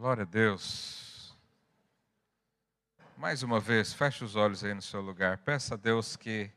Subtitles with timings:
[0.00, 1.36] Glória a Deus.
[3.18, 5.36] Mais uma vez, feche os olhos aí no seu lugar.
[5.36, 6.50] Peça a Deus que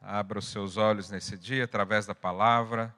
[0.00, 2.94] abra os seus olhos nesse dia através da palavra.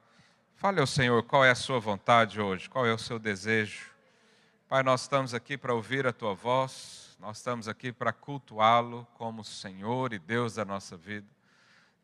[0.53, 3.89] Fale ao Senhor qual é a sua vontade hoje, qual é o seu desejo.
[4.69, 9.43] Pai, nós estamos aqui para ouvir a tua voz, nós estamos aqui para cultuá-lo como
[9.43, 11.25] Senhor e Deus da nossa vida.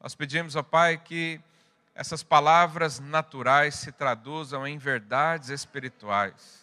[0.01, 1.39] Nós pedimos, ó Pai, que
[1.93, 6.60] essas palavras naturais se traduzam em verdades espirituais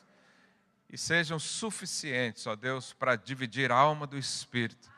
[0.90, 4.90] e sejam suficientes, ó Deus, para dividir a alma do espírito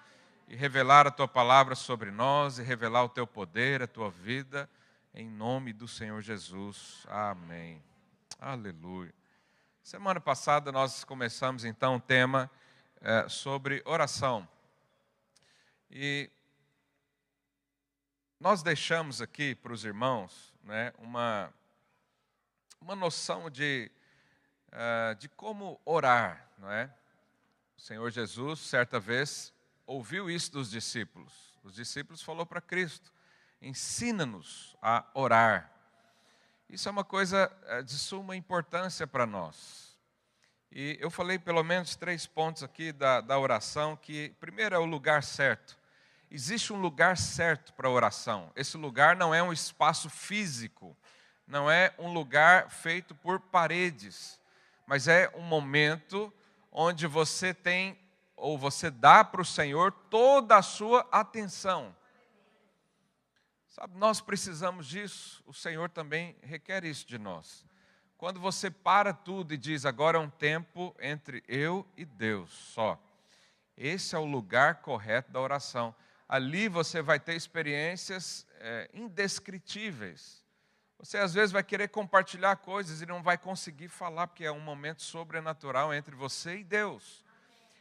[0.47, 4.69] e revelar a tua palavra sobre nós e revelar o teu poder, a tua vida,
[5.15, 7.05] em nome do Senhor Jesus.
[7.09, 7.83] Amém.
[8.39, 9.13] Aleluia.
[9.83, 12.51] Semana passada nós começamos então um tema
[13.01, 14.49] é, sobre oração.
[15.91, 16.30] E
[18.38, 21.52] nós deixamos aqui para os irmãos né, uma,
[22.80, 23.91] uma noção de,
[24.73, 26.93] uh, de como orar, não é?
[27.76, 29.52] O Senhor Jesus, certa vez,
[29.87, 31.32] ouviu isso dos discípulos.
[31.63, 33.13] Os discípulos falou para Cristo:
[33.60, 35.71] ensina-nos a orar.
[36.68, 39.98] Isso é uma coisa eh, de suma importância para nós.
[40.71, 44.85] E eu falei pelo menos três pontos aqui da, da oração, que primeiro é o
[44.85, 45.80] lugar certo
[46.30, 48.52] existe um lugar certo para a oração.
[48.54, 50.96] Esse lugar não é um espaço físico,
[51.46, 54.40] não é um lugar feito por paredes,
[54.91, 56.33] mas é um momento
[56.73, 57.96] onde você tem
[58.35, 61.95] ou você dá para o Senhor toda a sua atenção.
[63.69, 67.65] Sabe, nós precisamos disso, o Senhor também requer isso de nós.
[68.19, 73.00] Quando você para tudo e diz, agora é um tempo entre eu e Deus só.
[73.77, 75.94] Esse é o lugar correto da oração
[76.31, 80.40] ali você vai ter experiências é, indescritíveis.
[81.03, 84.60] Você às vezes vai querer compartilhar coisas e não vai conseguir falar, porque é um
[84.60, 87.25] momento sobrenatural entre você e Deus.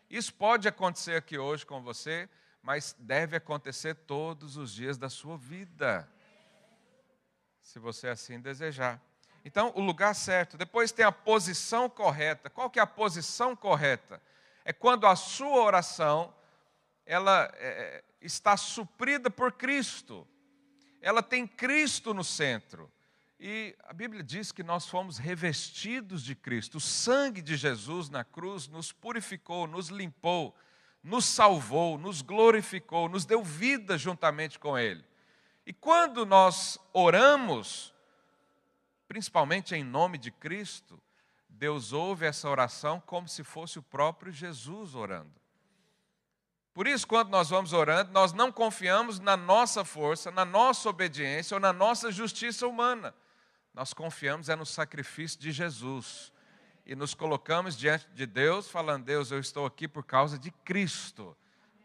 [0.10, 2.30] Isso pode acontecer aqui hoje com você,
[2.64, 6.10] mas deve acontecer todos os dias da sua vida,
[7.62, 9.02] se você assim desejar.
[9.44, 10.58] Então, o lugar certo.
[10.58, 12.50] Depois tem a posição correta.
[12.50, 14.22] Qual que é a posição correta?
[14.64, 16.34] É quando a sua oração
[17.06, 20.26] ela é, está suprida por Cristo.
[21.02, 22.90] Ela tem Cristo no centro.
[23.40, 26.76] E a Bíblia diz que nós fomos revestidos de Cristo.
[26.76, 30.54] O sangue de Jesus na cruz nos purificou, nos limpou,
[31.02, 35.06] nos salvou, nos glorificou, nos deu vida juntamente com Ele.
[35.66, 37.94] E quando nós oramos,
[39.08, 41.02] principalmente em nome de Cristo,
[41.48, 45.40] Deus ouve essa oração como se fosse o próprio Jesus orando.
[46.74, 51.56] Por isso, quando nós vamos orando, nós não confiamos na nossa força, na nossa obediência
[51.56, 53.14] ou na nossa justiça humana.
[53.74, 56.32] Nós confiamos é no sacrifício de Jesus.
[56.86, 61.38] E nos colocamos diante de Deus, falando: Deus, eu estou aqui por causa de Cristo.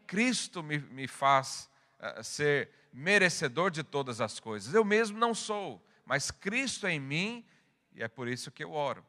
[0.07, 1.69] Cristo me, me faz
[1.99, 4.73] uh, ser merecedor de todas as coisas.
[4.73, 7.45] Eu mesmo não sou, mas Cristo é em mim,
[7.93, 9.05] e é por isso que eu oro,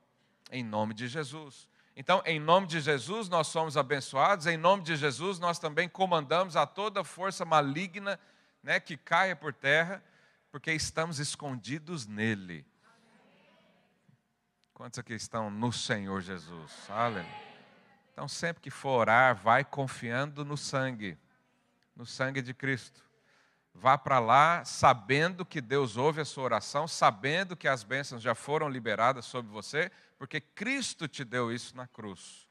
[0.50, 1.68] em nome de Jesus.
[1.94, 6.56] Então, em nome de Jesus, nós somos abençoados, em nome de Jesus, nós também comandamos
[6.56, 8.20] a toda força maligna
[8.62, 10.02] né, que caia por terra,
[10.50, 12.66] porque estamos escondidos nele.
[14.72, 16.90] Quantos aqui estão no Senhor Jesus?
[16.90, 17.46] Aleluia.
[18.12, 21.18] Então, sempre que for orar, vai confiando no sangue,
[21.94, 23.04] no sangue de Cristo.
[23.74, 28.34] Vá para lá sabendo que Deus ouve a sua oração, sabendo que as bênçãos já
[28.34, 32.46] foram liberadas sobre você, porque Cristo te deu isso na cruz.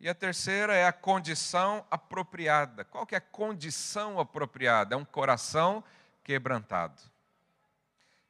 [0.00, 2.84] E a terceira é a condição apropriada.
[2.84, 4.94] Qual que é a condição apropriada?
[4.94, 5.82] É um coração
[6.28, 7.00] quebrantado.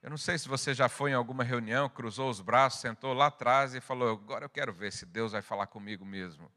[0.01, 3.27] Eu não sei se você já foi em alguma reunião, cruzou os braços, sentou lá
[3.27, 6.49] atrás e falou: Agora eu quero ver se Deus vai falar comigo mesmo.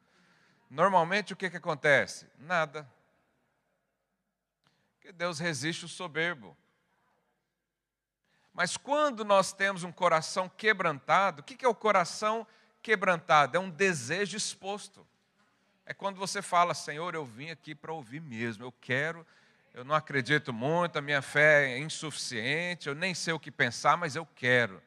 [0.69, 2.29] Normalmente o que, que acontece?
[2.37, 2.87] Nada.
[4.93, 6.55] Porque Deus resiste o soberbo.
[8.53, 12.45] Mas quando nós temos um coração quebrantado, o que é o coração
[12.83, 13.57] quebrantado?
[13.57, 15.07] É um desejo exposto.
[15.87, 19.25] É quando você fala, Senhor, eu vim aqui para ouvir mesmo, eu quero,
[19.73, 23.95] eu não acredito muito, a minha fé é insuficiente, eu nem sei o que pensar,
[23.95, 24.81] mas eu quero.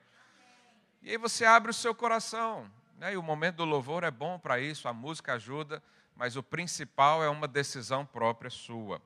[1.02, 2.70] E aí você abre o seu coração.
[2.98, 3.14] Né?
[3.14, 5.82] E o momento do louvor é bom para isso, a música ajuda,
[6.14, 9.00] mas o principal é uma decisão própria sua.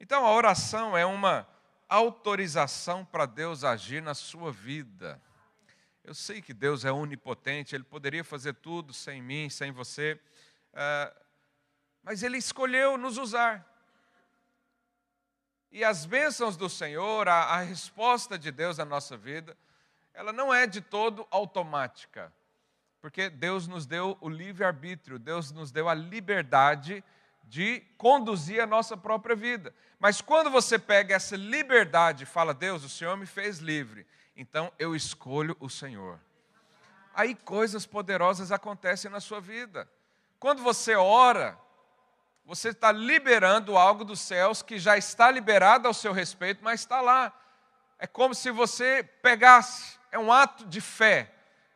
[0.00, 1.46] Então a oração é uma
[1.88, 5.20] autorização para Deus agir na sua vida.
[6.04, 10.18] Eu sei que Deus é onipotente, Ele poderia fazer tudo sem mim, sem você,
[10.72, 11.22] uh,
[12.02, 13.71] mas Ele escolheu nos usar.
[15.72, 19.56] E as bênçãos do Senhor, a, a resposta de Deus à nossa vida,
[20.12, 22.30] ela não é de todo automática.
[23.00, 27.02] Porque Deus nos deu o livre-arbítrio, Deus nos deu a liberdade
[27.44, 29.74] de conduzir a nossa própria vida.
[29.98, 34.70] Mas quando você pega essa liberdade e fala, Deus, o Senhor me fez livre, então
[34.78, 36.20] eu escolho o Senhor.
[37.14, 39.88] Aí coisas poderosas acontecem na sua vida.
[40.38, 41.58] Quando você ora,
[42.44, 47.00] você está liberando algo dos céus que já está liberado ao seu respeito, mas está
[47.00, 47.32] lá.
[47.98, 51.32] É como se você pegasse, é um ato de fé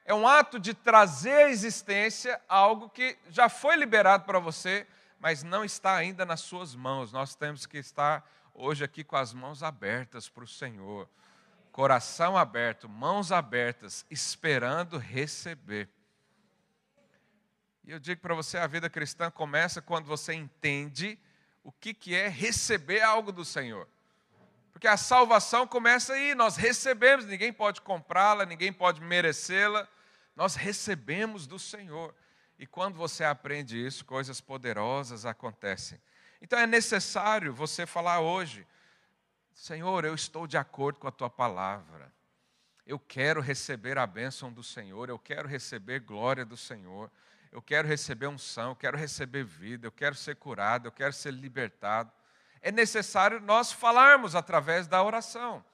[0.07, 4.87] é um ato de trazer à existência algo que já foi liberado para você,
[5.19, 7.13] mas não está ainda nas suas mãos.
[7.13, 8.25] Nós temos que estar
[8.55, 11.09] hoje aqui com as mãos abertas para o Senhor,
[11.73, 15.89] coração aberto, mãos abertas, esperando receber.
[17.87, 21.17] E eu digo para você, a vida cristã começa quando você entende
[21.63, 23.89] o que, que é receber algo do Senhor.
[24.73, 29.89] Porque a salvação começa aí, nós recebemos, ninguém pode comprá-la, ninguém pode merecê-la,
[30.35, 32.13] nós recebemos do Senhor.
[32.59, 36.01] E quando você aprende isso, coisas poderosas acontecem.
[36.43, 38.67] Então é necessário você falar hoje:
[39.55, 42.13] Senhor, eu estou de acordo com a tua palavra.
[42.85, 47.11] Eu quero receber a bênção do Senhor, eu quero receber glória do Senhor,
[47.57, 51.33] eu quero receber unção, eu quero receber vida, eu quero ser curado, eu quero ser
[51.33, 52.13] libertado.
[52.61, 55.65] É necessário nós falarmos através da oração.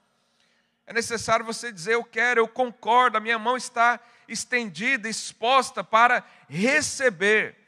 [0.87, 3.99] É necessário você dizer: Eu quero, eu concordo, a minha mão está
[4.29, 7.59] estendida, exposta para receber.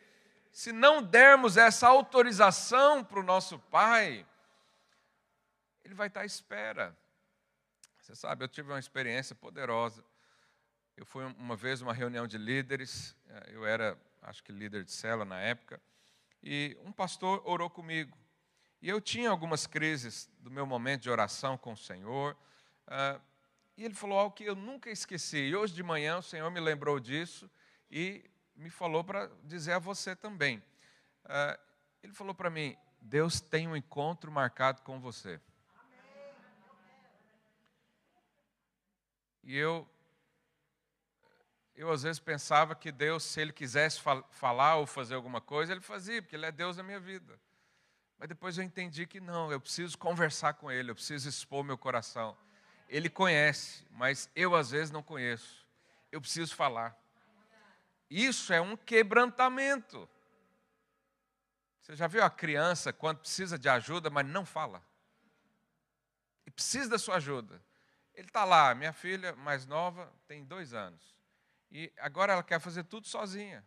[0.52, 4.24] Se não dermos essa autorização para o nosso Pai,
[5.84, 6.96] Ele vai estar à espera.
[7.98, 10.04] Você sabe, eu tive uma experiência poderosa.
[10.96, 14.92] Eu fui uma vez uma reunião de líderes, eh, eu era, acho que líder de
[14.92, 15.80] cela na época,
[16.42, 18.16] e um pastor orou comigo.
[18.80, 22.36] E eu tinha algumas crises do meu momento de oração com o Senhor.
[22.86, 23.18] Uh,
[23.78, 25.38] e ele falou algo que eu nunca esqueci.
[25.38, 27.50] E hoje de manhã o Senhor me lembrou disso
[27.90, 28.22] e
[28.54, 30.58] me falou para dizer a você também.
[31.24, 31.58] Uh,
[32.02, 35.40] ele falou para mim: Deus tem um encontro marcado com você.
[39.42, 39.88] E eu,
[41.76, 45.72] eu às vezes pensava que Deus, se Ele quisesse fal falar ou fazer alguma coisa,
[45.72, 47.38] Ele fazia, porque Ele é Deus da minha vida.
[48.18, 51.76] Mas depois eu entendi que não, eu preciso conversar com Ele, eu preciso expor meu
[51.76, 52.36] coração.
[52.88, 55.66] Ele conhece, mas eu às vezes não conheço.
[56.12, 56.96] Eu preciso falar.
[58.08, 60.08] Isso é um quebrantamento.
[61.80, 64.82] Você já viu a criança quando precisa de ajuda, mas não fala?
[66.46, 67.60] E precisa da sua ajuda.
[68.14, 71.13] Ele está lá, minha filha mais nova tem dois anos.
[71.74, 73.66] E agora ela quer fazer tudo sozinha.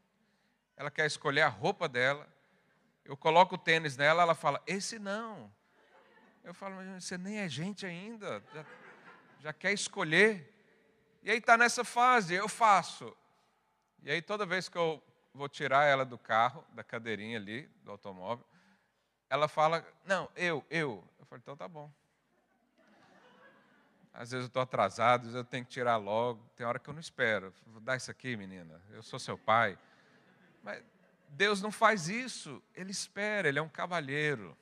[0.78, 2.26] Ela quer escolher a roupa dela.
[3.04, 5.54] Eu coloco o tênis nela, ela fala, esse não.
[6.42, 8.42] Eu falo, mas você nem é gente ainda
[9.42, 10.54] já quer escolher.
[11.22, 13.14] E aí está nessa fase, eu faço.
[14.02, 17.92] E aí toda vez que eu vou tirar ela do carro, da cadeirinha ali, do
[17.92, 18.46] automóvel,
[19.30, 21.04] ela fala, não, eu, eu.
[21.20, 21.92] Eu falo, então tá bom.
[24.18, 26.90] Às vezes eu estou atrasado, às vezes eu tenho que tirar logo, tem hora que
[26.90, 27.54] eu não espero.
[27.68, 29.78] Vou dar isso aqui, menina, eu sou seu pai.
[30.64, 30.84] Mas
[31.30, 34.58] Deus não faz isso, Ele espera, Ele é um cavalheiro.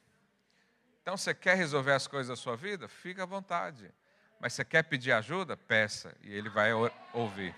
[1.01, 2.89] Então, você quer resolver as coisas da sua vida?
[2.89, 3.93] Fica à vontade.
[4.41, 5.55] Mas você quer pedir ajuda?
[5.55, 6.71] Peça, e ele vai
[7.13, 7.55] ouvir.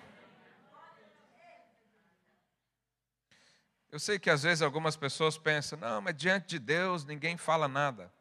[3.89, 7.68] Eu sei que às vezes algumas pessoas pensam, não, mas diante de Deus ninguém fala
[7.68, 8.12] nada.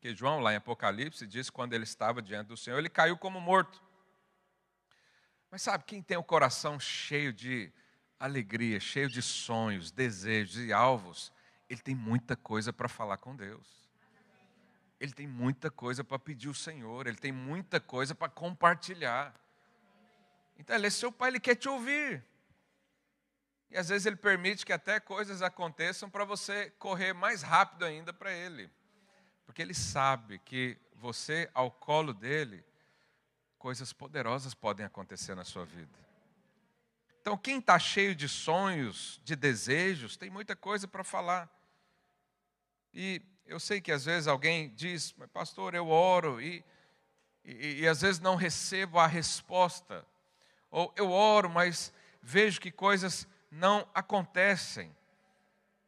[0.00, 3.18] Porque João, lá em Apocalipse, diz que quando ele estava diante do Senhor, ele caiu
[3.18, 3.80] como morto.
[5.50, 7.70] Mas sabe, quem tem o coração cheio de
[8.18, 11.30] alegria, cheio de sonhos, desejos e alvos,
[11.68, 13.80] ele tem muita coisa para falar com Deus
[15.00, 19.34] ele tem muita coisa para pedir ao Senhor, ele tem muita coisa para compartilhar.
[20.58, 22.22] Então, ele é seu pai, ele quer te ouvir.
[23.70, 28.12] E às vezes ele permite que até coisas aconteçam para você correr mais rápido ainda
[28.12, 28.70] para ele.
[29.50, 32.64] Porque ele sabe que você, ao colo dele,
[33.58, 35.98] coisas poderosas podem acontecer na sua vida.
[37.20, 41.50] Então, quem está cheio de sonhos, de desejos, tem muita coisa para falar.
[42.94, 46.64] E eu sei que às vezes alguém diz, pastor, eu oro e,
[47.44, 50.06] e, e às vezes não recebo a resposta.
[50.70, 51.92] Ou eu oro, mas
[52.22, 54.96] vejo que coisas não acontecem.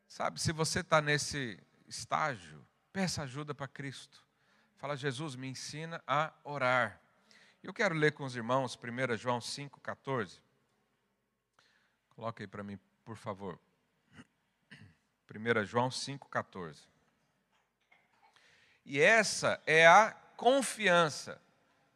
[0.09, 2.62] Sabe, se você está nesse estágio,
[2.93, 4.23] peça ajuda para Cristo.
[4.77, 7.01] Fala, Jesus, me ensina a orar.
[7.63, 10.41] Eu quero ler com os irmãos 1 João 5,14.
[12.11, 13.59] Coloque aí para mim, por favor.
[15.31, 16.77] 1 João 5,14.
[18.85, 21.41] E essa é a confiança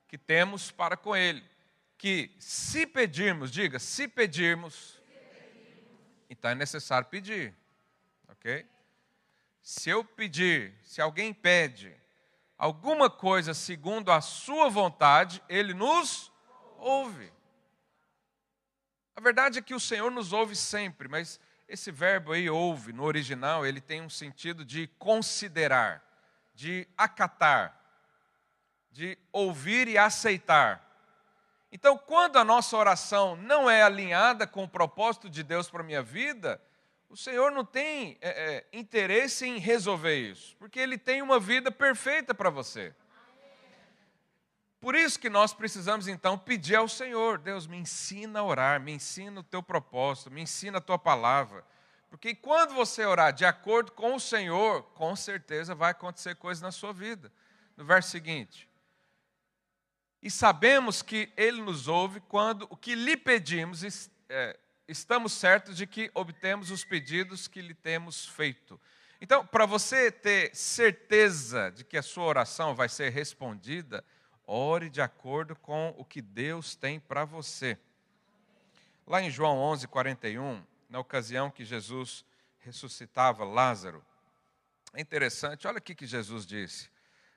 [0.07, 1.45] que temos para com Ele.
[1.99, 5.01] que se pedirmos, diga, se pedirmos,
[6.29, 7.55] então é necessário pedir,
[8.29, 8.67] ok?
[9.67, 11.93] Se eu pedir, se alguém pede
[12.57, 16.33] alguma coisa segundo a sua vontade, ele nos
[16.79, 17.33] ouve.
[19.17, 23.03] A verdade é que o Senhor nos ouve sempre, mas esse verbo aí, ouve, no
[23.03, 26.01] original, ele tem um sentido de considerar,
[26.55, 27.77] de acatar,
[28.93, 30.81] de ouvir e aceitar.
[31.73, 35.85] Então, quando a nossa oração não é alinhada com o propósito de Deus para a
[35.85, 36.63] minha vida,
[37.09, 41.71] o Senhor não tem é, é, interesse em resolver isso, porque Ele tem uma vida
[41.71, 42.95] perfeita para você.
[44.81, 48.93] Por isso que nós precisamos então pedir ao Senhor: Deus, me ensina a orar, me
[48.93, 51.65] ensina o teu propósito, me ensina a tua palavra.
[52.09, 56.71] Porque quando você orar de acordo com o Senhor, com certeza vai acontecer coisa na
[56.71, 57.33] sua vida.
[57.77, 58.69] No verso seguinte:
[60.23, 65.87] E sabemos que Ele nos ouve quando o que lhe pedimos, é, estamos certos de
[65.87, 68.81] que obtemos os pedidos que lhe temos feito.
[69.21, 74.05] Então, para você ter certeza de que a sua oração vai ser respondida,
[74.47, 77.77] Ore de acordo com o que Deus tem para você.
[79.05, 82.25] Lá em João 11, 41, na ocasião que Jesus
[82.61, 84.05] ressuscitava Lázaro,
[84.95, 86.89] é interessante, olha o que Jesus disse.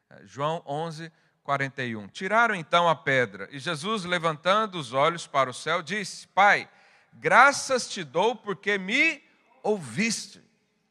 [0.10, 1.12] É, João 11,
[1.44, 2.08] 41.
[2.10, 6.70] Tiraram então a pedra, e Jesus, levantando os olhos para o céu, disse: Pai,
[7.14, 9.24] graças te dou porque me
[9.64, 10.44] ouviste.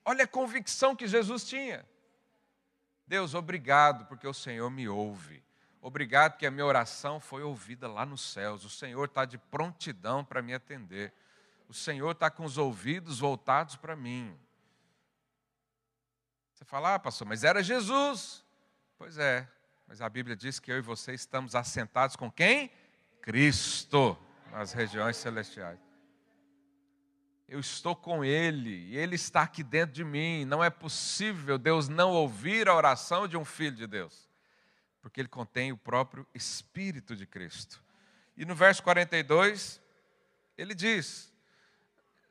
[0.04, 1.86] Olha a convicção que Jesus tinha.
[3.06, 5.42] Deus, obrigado porque o Senhor me ouve.
[5.80, 8.64] Obrigado que a minha oração foi ouvida lá nos céus.
[8.64, 11.12] O Senhor está de prontidão para me atender.
[11.68, 14.38] O Senhor está com os ouvidos voltados para mim.
[16.52, 18.44] Você fala, ah, pastor, mas era Jesus.
[18.98, 19.48] Pois é,
[19.86, 22.70] mas a Bíblia diz que eu e você estamos assentados com quem?
[23.22, 24.18] Cristo,
[24.50, 25.87] nas regiões celestiais.
[27.48, 30.44] Eu estou com Ele, e Ele está aqui dentro de mim.
[30.44, 34.28] Não é possível Deus não ouvir a oração de um filho de Deus
[35.08, 37.82] porque ele contém o próprio Espírito de Cristo.
[38.36, 39.80] E no verso 42,
[40.56, 41.32] ele diz: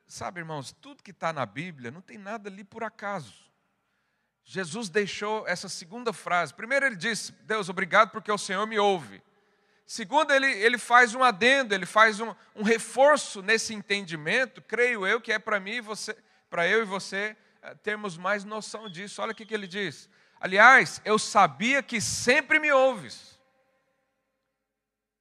[0.07, 3.33] Sabe, irmãos, tudo que está na Bíblia não tem nada ali por acaso.
[4.43, 6.53] Jesus deixou essa segunda frase.
[6.53, 9.21] Primeiro, ele disse: Deus, obrigado porque o Senhor me ouve.
[9.87, 15.21] Segundo, ele, ele faz um adendo, ele faz um, um reforço nesse entendimento, creio eu,
[15.21, 16.13] que é para mim você,
[16.49, 19.21] para eu e você eh, termos mais noção disso.
[19.21, 20.09] Olha o que, que ele diz:
[20.41, 23.39] Aliás, eu sabia que sempre me ouves.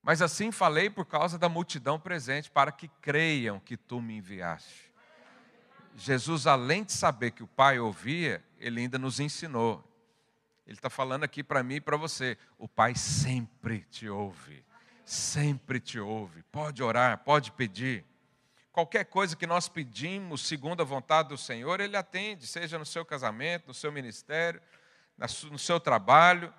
[0.02, 4.92] Mas assim falei por causa da multidão presente, para que creiam que tu me enviaste.
[5.94, 9.85] Jesus, além de saber que o Pai ouvia, ele ainda nos ensinou.
[10.66, 14.64] Ele está falando aqui para mim e para você: o Pai sempre te ouve,
[15.04, 16.42] sempre te ouve.
[16.44, 18.04] Pode orar, pode pedir.
[18.72, 23.04] Qualquer coisa que nós pedimos segundo a vontade do Senhor, Ele atende, seja no seu
[23.04, 24.60] casamento, no seu ministério,
[25.50, 26.52] no seu trabalho.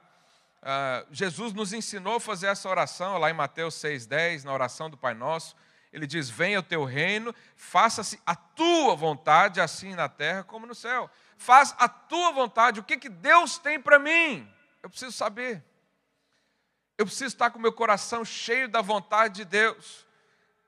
[0.63, 4.97] Uh, Jesus nos ensinou a fazer essa oração lá em Mateus 6,10, na oração do
[4.97, 5.55] Pai Nosso.
[5.93, 10.73] Ele diz: Venha o teu reino, faça-se a tua vontade, assim na terra como no
[10.73, 11.09] céu.
[11.37, 12.79] Faz a tua vontade.
[12.79, 14.51] O que, que Deus tem para mim?
[14.83, 15.63] Eu preciso saber.
[16.97, 20.05] Eu preciso estar com meu coração cheio da vontade de Deus,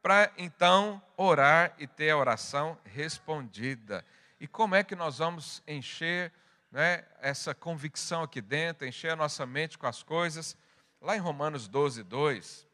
[0.02, 4.06] para então orar e ter a oração respondida.
[4.40, 6.32] E como é que nós vamos encher
[6.72, 10.56] né, essa convicção aqui dentro, encher a nossa mente com as coisas.
[11.02, 12.68] Lá em Romanos 12, 2,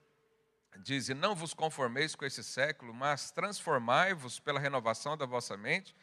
[0.80, 5.96] diz: E não vos conformeis com esse século, mas transformai-vos pela renovação da vossa mente,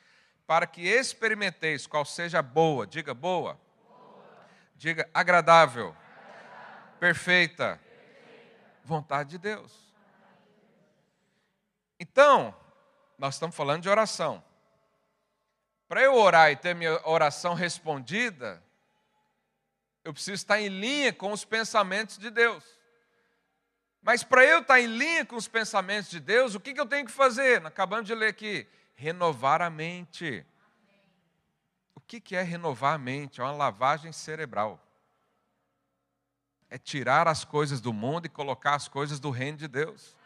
[0.46, 3.58] para que experimenteis qual seja boa, diga boa,
[3.88, 4.24] boa.
[4.76, 6.98] diga agradável, agradável.
[6.98, 9.92] Perfeita, perfeita, vontade de Deus.
[11.98, 12.54] Então,
[13.16, 14.42] nós estamos falando de oração.
[15.88, 18.62] Para eu orar e ter minha oração respondida,
[20.04, 22.64] eu preciso estar em linha com os pensamentos de Deus.
[24.02, 27.06] Mas para eu estar em linha com os pensamentos de Deus, o que, eu tenho
[27.06, 27.64] que fazer?
[27.64, 30.44] Acabamos de ler aqui: renovar a mente.
[31.94, 33.40] O que, é renovar a mente?
[33.40, 34.80] É uma lavagem cerebral.
[36.68, 40.16] É tirar as coisas do mundo e colocar as coisas do reino de Deus.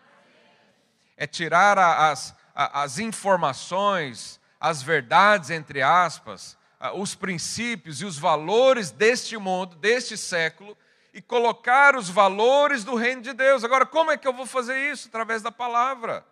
[1.16, 6.56] É tirar as, as informações, as verdades, entre aspas,
[6.94, 10.76] os princípios e os valores deste mundo, deste século,
[11.12, 13.64] e colocar os valores do reino de Deus.
[13.64, 15.08] Agora, como é que eu vou fazer isso?
[15.08, 16.26] Através da palavra.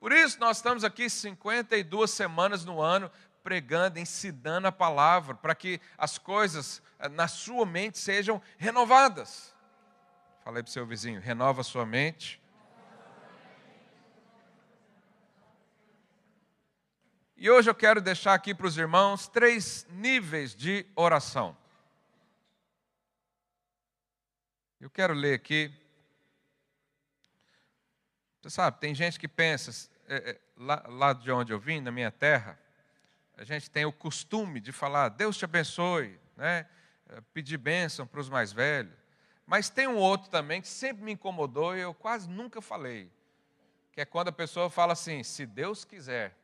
[0.00, 3.10] Por isso, nós estamos aqui 52 semanas no ano
[3.42, 9.54] pregando, ensinando a palavra, para que as coisas eh, na sua mente sejam renovadas.
[10.44, 12.40] Falei para o seu vizinho: renova sua mente.
[17.36, 21.56] E hoje eu quero deixar aqui para os irmãos três níveis de oração.
[24.80, 25.72] Eu quero ler aqui
[28.40, 31.90] você sabe, tem gente que pensa, é, é, lá, lá de onde eu vim, na
[31.90, 32.58] minha terra,
[33.36, 36.66] a gente tem o costume de falar, Deus te abençoe, né?
[37.08, 38.92] É, pedir bênção para os mais velhos.
[39.46, 43.10] Mas tem um outro também que sempre me incomodou e eu quase nunca falei,
[43.92, 46.36] que é quando a pessoa fala assim, se Deus quiser.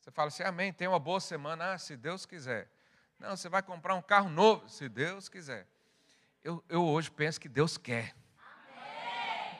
[0.00, 2.70] Você fala assim, amém, tenha uma boa semana, ah, se Deus quiser.
[3.18, 5.66] Não, você vai comprar um carro novo, se Deus quiser.
[6.44, 8.14] Eu, eu hoje penso que Deus quer.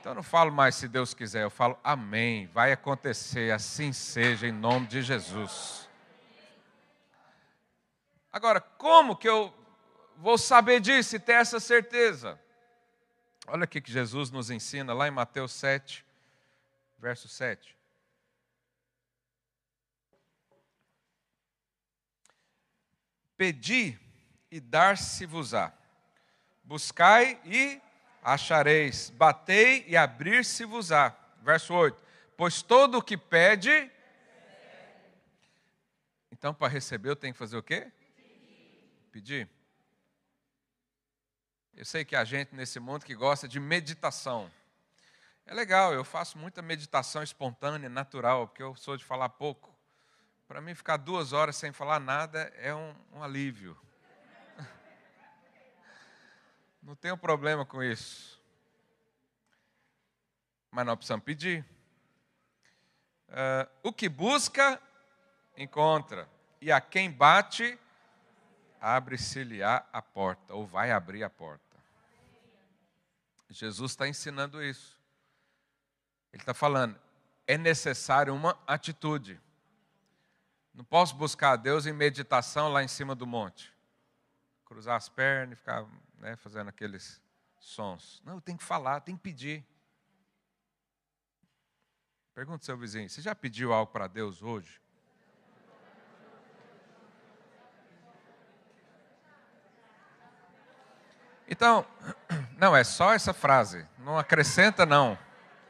[0.06, 4.46] Então eu não falo mais se Deus quiser, eu falo amém, vai acontecer, assim seja,
[4.46, 5.88] em nome de Jesus.
[8.32, 9.52] Agora, como que eu
[10.16, 12.40] vou saber disso e ter essa certeza?
[13.48, 16.06] Olha o que Jesus nos ensina lá em Mateus 7,
[17.00, 17.76] verso 7.
[23.36, 23.98] Pedi
[24.52, 25.72] e dar-se-vos-á.
[26.62, 27.82] Buscai e
[28.26, 29.10] achareis.
[29.10, 31.16] Batei e abrir-se-vos-á.
[31.42, 32.02] Verso 8.
[32.36, 33.90] Pois todo o que pede.
[36.32, 37.90] Então, para receber, eu tenho que fazer o quê?
[39.12, 39.48] Pedir.
[41.72, 44.50] Eu sei que a gente nesse mundo que gosta de meditação.
[45.46, 49.74] É legal, eu faço muita meditação espontânea, natural, porque eu sou de falar pouco.
[50.48, 53.78] Para mim, ficar duas horas sem falar nada é um, um alívio.
[56.86, 58.40] Não tenho problema com isso.
[60.70, 61.66] Mas nós precisamos pedir.
[63.28, 64.80] Uh, o que busca,
[65.56, 66.30] encontra.
[66.60, 67.76] E a quem bate,
[68.80, 71.76] abre-se-lhe-á a porta, ou vai abrir a porta.
[73.50, 74.96] Jesus está ensinando isso.
[76.32, 76.96] Ele está falando,
[77.48, 79.40] é necessário uma atitude.
[80.72, 83.74] Não posso buscar a Deus em meditação lá em cima do monte.
[84.64, 85.84] Cruzar as pernas e ficar
[86.26, 87.22] né, fazendo aqueles
[87.60, 88.20] sons.
[88.24, 89.64] Não, tem que falar, tem que pedir.
[92.34, 94.82] Pergunta ao seu vizinho: você já pediu algo para Deus hoje?
[101.48, 101.86] Então,
[102.58, 105.16] não, é só essa frase, não acrescenta não.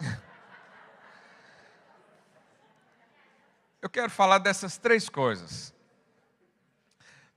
[3.83, 5.76] Eu quero falar dessas três coisas.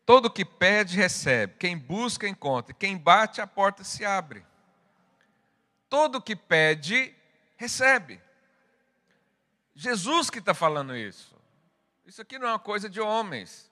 [0.10, 1.54] Todo que pede, recebe.
[1.60, 2.74] Quem busca, encontra.
[2.74, 4.43] Quem bate, a porta se abre.
[5.88, 7.13] Todo que pede,
[7.56, 8.19] recebe.
[9.76, 11.38] Jesus que está falando isso.
[12.08, 13.72] Isso aqui não é uma coisa de homens.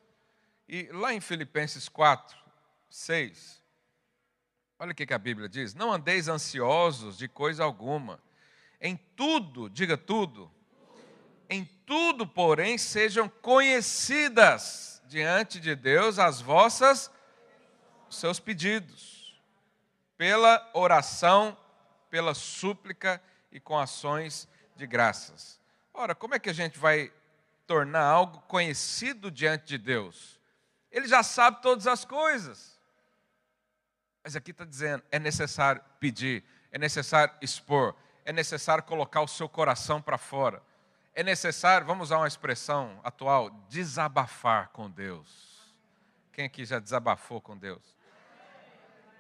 [0.70, 2.38] E lá em Filipenses 4,
[2.88, 3.60] 6,
[4.78, 8.22] olha o que a Bíblia diz: Não andeis ansiosos de coisa alguma.
[8.80, 10.52] Em tudo, diga tudo,
[11.50, 17.12] em tudo, porém, sejam conhecidas diante de Deus as vossas
[18.10, 19.38] os seus pedidos,
[20.18, 21.58] pela oração,
[22.10, 25.60] pela súplica e com ações de graças.
[25.94, 27.12] Ora, como é que a gente vai
[27.66, 30.40] tornar algo conhecido diante de Deus?
[30.90, 32.80] Ele já sabe todas as coisas.
[34.24, 37.94] Mas aqui está dizendo: é necessário pedir, é necessário expor,
[38.24, 40.64] é necessário colocar o seu coração para fora
[41.18, 45.74] é necessário, vamos usar uma expressão atual, desabafar com Deus.
[46.32, 47.98] Quem aqui já desabafou com Deus?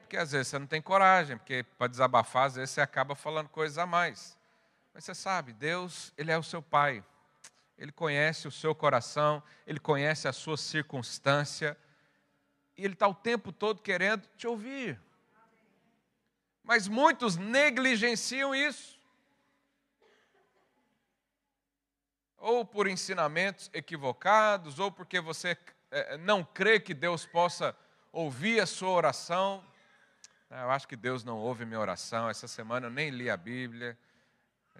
[0.02, 3.50] Porque às vezes você não tem coragem, porque para desabafar, às vezes você acaba falando
[3.50, 4.38] coisas a mais.
[4.94, 7.04] Mas você sabe, Deus, Ele é o seu Pai.
[7.76, 11.76] Ele conhece o seu coração, Ele conhece a sua circunstância.
[12.78, 15.02] E Ele está o tempo todo querendo te ouvir.
[16.64, 18.97] Mas muitos negligenciam isso.
[22.38, 25.58] Ou por ensinamentos equivocados, ou porque você
[25.92, 27.76] é, não crê que Deus possa
[28.12, 29.64] ouvir a sua oração.
[30.50, 32.30] Ah, eu acho que Deus não ouve minha oração.
[32.30, 33.98] Essa semana eu nem li a Bíblia.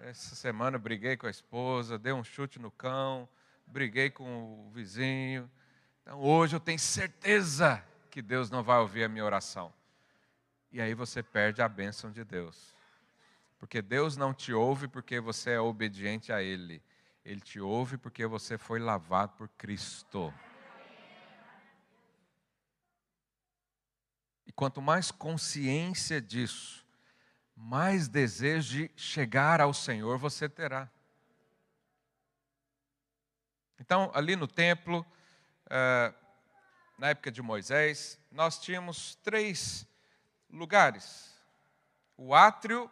[0.00, 3.28] Essa semana eu briguei com a esposa, dei um chute no cão,
[3.66, 5.50] briguei com o vizinho.
[6.02, 9.72] Então hoje eu tenho certeza que Deus não vai ouvir a minha oração.
[10.70, 12.74] E aí você perde a bênção de Deus.
[13.58, 16.82] Porque Deus não te ouve porque você é obediente a Ele.
[17.28, 20.32] Ele te ouve porque você foi lavado por Cristo.
[24.46, 26.86] E quanto mais consciência disso,
[27.54, 30.90] mais desejo de chegar ao Senhor você terá.
[33.78, 35.04] Então, ali no templo,
[35.68, 36.14] eh,
[36.96, 39.86] na época de Moisés, nós tínhamos três
[40.48, 41.38] lugares:
[42.16, 42.90] o átrio,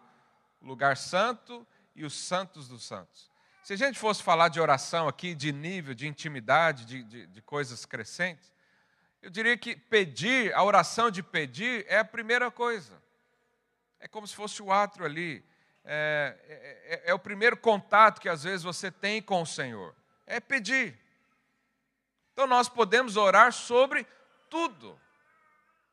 [0.61, 3.35] o lugar santo e os santos dos santos.
[3.67, 7.43] Se a gente fosse falar de oração aqui, de nível, de intimidade, de, de, de
[7.43, 8.53] coisas crescentes,
[9.21, 12.93] eu diria que pedir, a oração de pedir, é a primeira coisa.
[13.99, 15.45] É como se fosse o ato ali.
[15.85, 16.55] É, é,
[17.09, 19.97] é, é, o primeiro contato que às vezes você tem com o Senhor.
[20.29, 20.97] É pedir.
[22.33, 24.07] Então nós podemos orar sobre
[24.49, 24.97] tudo.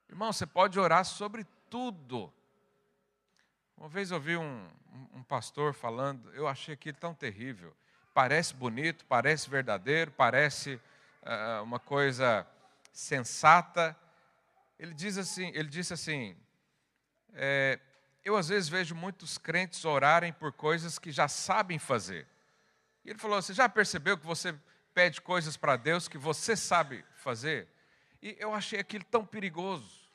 [0.07, 2.31] Irmão, você pode orar sobre tudo.
[3.83, 4.65] Uma vez eu vi um,
[5.13, 7.75] um pastor falando, eu achei aquilo tão terrível.
[8.13, 10.79] Parece bonito, parece verdadeiro, parece
[11.21, 12.47] uh, uma coisa
[12.93, 13.93] sensata.
[14.79, 16.33] Ele diz assim, ele disse assim,
[17.33, 17.77] é,
[18.23, 22.25] eu às vezes vejo muitos crentes orarem por coisas que já sabem fazer.
[23.03, 24.55] E ele falou: Você já percebeu que você
[24.93, 27.67] pede coisas para Deus que você sabe fazer?
[28.21, 30.09] E eu achei aquilo tão perigoso.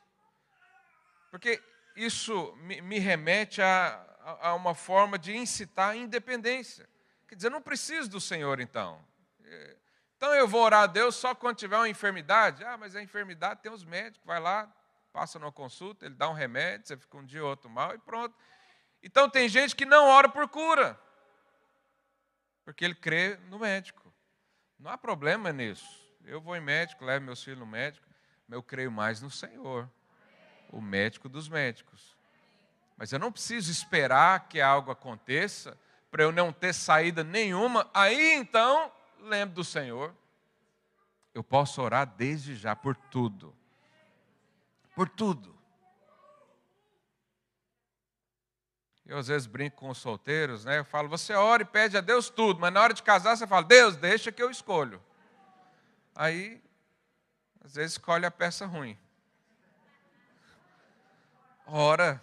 [1.30, 1.62] Porque
[1.98, 4.06] isso me, me remete a,
[4.40, 6.88] a, uma forma de incitar a independência.
[7.26, 9.04] Quer dizer, eu não preciso do Senhor então.
[9.44, 9.76] É,
[10.16, 12.64] então eu vou orar a Deus só quando tiver uma enfermidade.
[12.64, 14.72] Ah, mas a enfermidade tem os médicos, vai lá,
[15.12, 17.98] passa numa consulta, ele dá um remédio, você fica um dia ou outro mal e
[17.98, 18.34] pronto.
[19.02, 20.98] Então tem gente que não ora por cura,
[22.64, 24.12] porque ele crê no médico.
[24.78, 26.06] Não há problema nisso.
[26.24, 28.06] Eu vou em médico, levo meus filhos no médico,
[28.46, 29.90] mas eu creio mais no Senhor
[30.70, 32.16] o médico dos médicos.
[32.96, 35.78] Mas eu não preciso esperar que algo aconteça
[36.10, 37.88] para eu não ter saída nenhuma.
[37.94, 40.14] Aí então, lembre do Senhor.
[41.32, 43.54] Eu posso orar desde já por tudo.
[44.94, 45.56] Por tudo.
[49.06, 50.80] Eu às vezes brinco com os solteiros, né?
[50.80, 53.46] Eu falo, você ora e pede a Deus tudo, mas na hora de casar você
[53.46, 55.02] fala, Deus, deixa que eu escolho.
[56.14, 56.60] Aí,
[57.64, 58.98] às vezes escolhe a peça ruim.
[61.70, 62.22] Ora.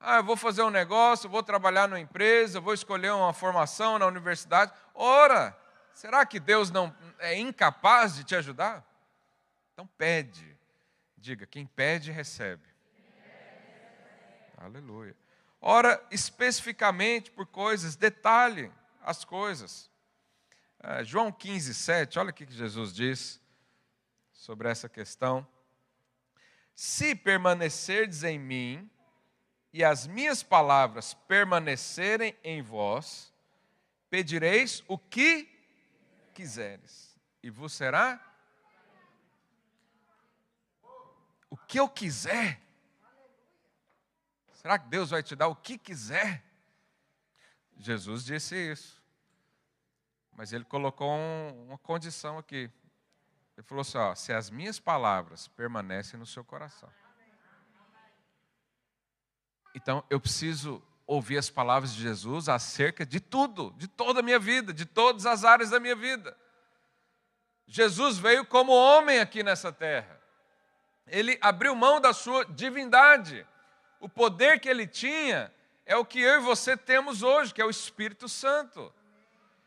[0.00, 4.06] Ah, eu vou fazer um negócio, vou trabalhar numa empresa, vou escolher uma formação na
[4.06, 4.72] universidade.
[4.94, 5.56] Ora.
[5.94, 8.86] Será que Deus não é incapaz de te ajudar?
[9.72, 10.56] Então pede.
[11.16, 12.62] Diga, quem pede, recebe.
[14.56, 15.16] Aleluia.
[15.60, 19.90] Ora especificamente por coisas, detalhe as coisas.
[20.80, 23.40] É, João 15, 7, olha o que Jesus diz
[24.32, 25.46] sobre essa questão.
[26.80, 28.88] Se permanecerdes em mim
[29.72, 33.34] e as minhas palavras permanecerem em vós,
[34.08, 35.48] pedireis o que
[36.32, 38.24] quiseres, e vos será
[41.50, 42.62] o que eu quiser.
[44.52, 46.44] Será que Deus vai te dar o que quiser?
[47.76, 49.02] Jesus disse isso.
[50.30, 52.70] Mas ele colocou um, uma condição aqui.
[53.58, 56.88] Ele falou assim: ó, se as minhas palavras permanecem no seu coração.
[59.74, 64.38] Então eu preciso ouvir as palavras de Jesus acerca de tudo, de toda a minha
[64.38, 66.36] vida, de todas as áreas da minha vida.
[67.66, 70.20] Jesus veio como homem aqui nessa terra.
[71.08, 73.44] Ele abriu mão da sua divindade.
[73.98, 75.52] O poder que ele tinha
[75.84, 78.94] é o que eu e você temos hoje, que é o Espírito Santo.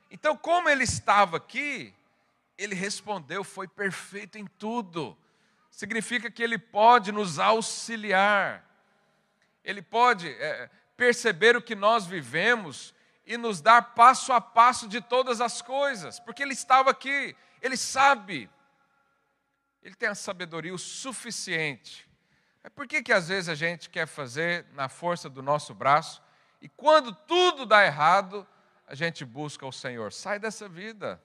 [0.09, 1.93] Então, como ele estava aqui,
[2.63, 5.17] ele respondeu, foi perfeito em tudo.
[5.69, 8.63] Significa que ele pode nos auxiliar,
[9.63, 12.93] ele pode é, perceber o que nós vivemos
[13.25, 17.77] e nos dar passo a passo de todas as coisas, porque ele estava aqui, ele
[17.77, 18.49] sabe,
[19.81, 22.07] ele tem a sabedoria o suficiente.
[22.63, 26.21] É por que, que às vezes a gente quer fazer na força do nosso braço
[26.61, 28.47] e quando tudo dá errado,
[28.85, 30.11] a gente busca o Senhor?
[30.11, 31.19] Sai dessa vida.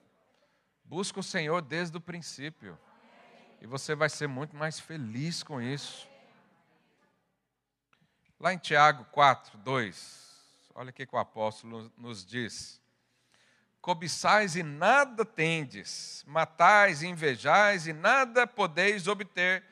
[0.87, 2.79] Busca o Senhor desde o princípio.
[3.59, 6.07] E você vai ser muito mais feliz com isso.
[8.39, 12.79] Lá em Tiago 4, 2, olha o que o apóstolo nos diz.
[13.81, 19.65] Cobiçais e nada tendes, matais e invejais e nada podeis obter,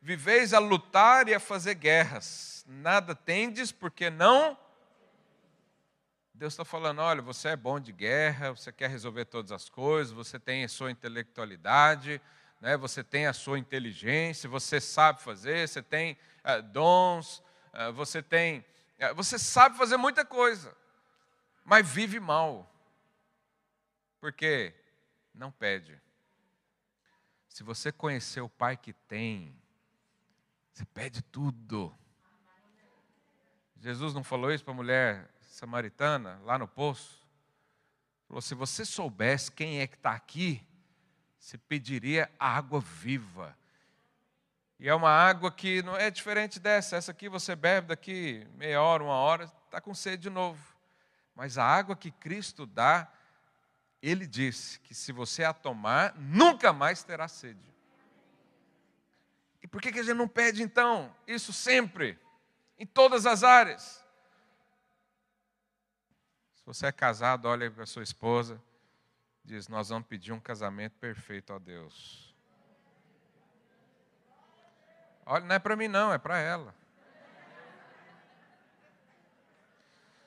[0.00, 4.58] viveis a lutar e a fazer guerras, nada tendes porque não
[6.38, 10.14] Deus está falando: olha, você é bom de guerra, você quer resolver todas as coisas,
[10.14, 12.22] você tem a sua intelectualidade,
[12.60, 17.42] né, você tem a sua inteligência, você sabe fazer, você tem uh, dons,
[17.74, 18.64] uh, você tem.
[19.00, 20.76] Uh, você sabe fazer muita coisa,
[21.64, 22.72] mas vive mal.
[24.20, 24.72] Porque
[25.34, 26.00] não pede.
[27.48, 29.60] Se você conhecer o Pai que tem,
[30.72, 31.92] você pede tudo.
[33.80, 37.26] Jesus não falou isso para a mulher samaritana, lá no poço,
[38.28, 40.64] falou: se você soubesse quem é que está aqui,
[41.38, 43.56] você pediria água viva.
[44.78, 46.96] E é uma água que não é diferente dessa.
[46.96, 50.62] Essa aqui você bebe daqui meia hora, uma hora, está com sede de novo.
[51.34, 53.12] Mas a água que Cristo dá,
[54.00, 57.74] ele disse que se você a tomar, nunca mais terá sede.
[59.60, 62.16] E por que, que a gente não pede então isso sempre,
[62.78, 64.04] em todas as áreas?
[66.68, 68.60] Você é casado, olha para sua esposa,
[69.42, 72.36] diz: Nós vamos pedir um casamento perfeito a Deus.
[75.24, 76.74] Olha, não é para mim, não, é para ela.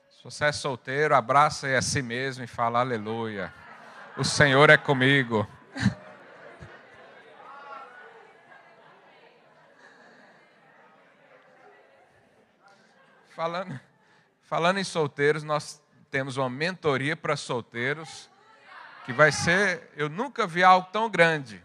[0.09, 3.53] Se você é solteiro, abraça a si mesmo e fala aleluia.
[4.17, 5.47] O Senhor é comigo.
[13.29, 13.79] Falando,
[14.41, 18.29] falando em solteiros, nós temos uma mentoria para solteiros
[19.05, 21.63] que vai ser, eu nunca vi algo tão grande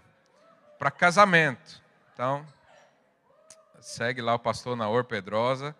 [0.78, 1.82] para casamento.
[2.14, 2.46] Então,
[3.80, 5.76] segue lá o pastor Naor Pedrosa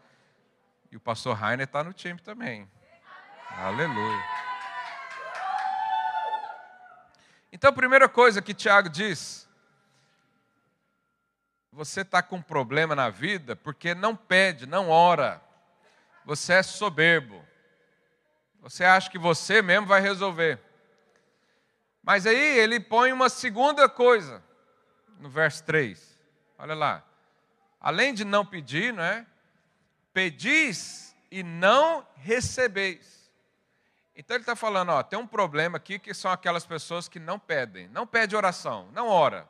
[0.90, 2.68] e o pastor Rainer está no time também.
[3.50, 4.22] Aleluia.
[7.52, 9.48] Então, a primeira coisa que Tiago diz,
[11.72, 15.40] você está com um problema na vida porque não pede, não ora.
[16.24, 17.42] Você é soberbo.
[18.68, 20.58] Você acha que você mesmo vai resolver.
[22.02, 24.42] Mas aí ele põe uma segunda coisa
[25.20, 26.18] no verso 3.
[26.58, 27.04] Olha lá.
[27.80, 29.24] Além de não pedir, não é?
[30.12, 33.30] Pedis e não recebeis.
[34.16, 37.38] Então ele está falando, ó, tem um problema aqui que são aquelas pessoas que não
[37.38, 39.48] pedem, não pede oração, não ora.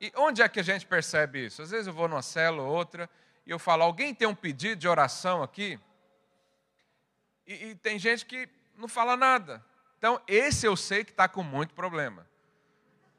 [0.00, 1.62] E onde é que a gente percebe isso?
[1.62, 3.10] Às vezes eu vou numa célula ou outra
[3.44, 5.80] e eu falo, alguém tem um pedido de oração aqui?
[7.50, 9.64] E, e tem gente que não fala nada.
[9.98, 12.24] Então, esse eu sei que está com muito problema.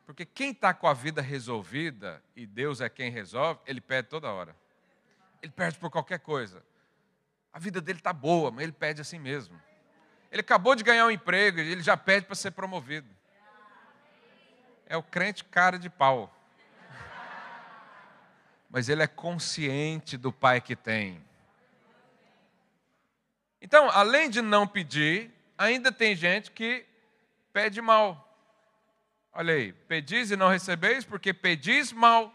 [0.06, 4.32] Porque quem está com a vida resolvida, e Deus é quem resolve, ele pede toda
[4.32, 4.56] hora.
[5.42, 6.64] Ele pede por qualquer coisa.
[7.52, 9.62] A vida dele está boa, mas ele pede assim mesmo.
[10.32, 13.10] Ele acabou de ganhar um emprego, ele já pede para ser promovido.
[14.86, 16.34] É o crente cara de pau.
[18.70, 21.22] Mas ele é consciente do pai que tem.
[23.62, 26.86] Então, além de não pedir, ainda tem gente que
[27.54, 28.28] pede mal.
[29.32, 32.34] Olha aí, pedis e não recebeis, porque pedis mal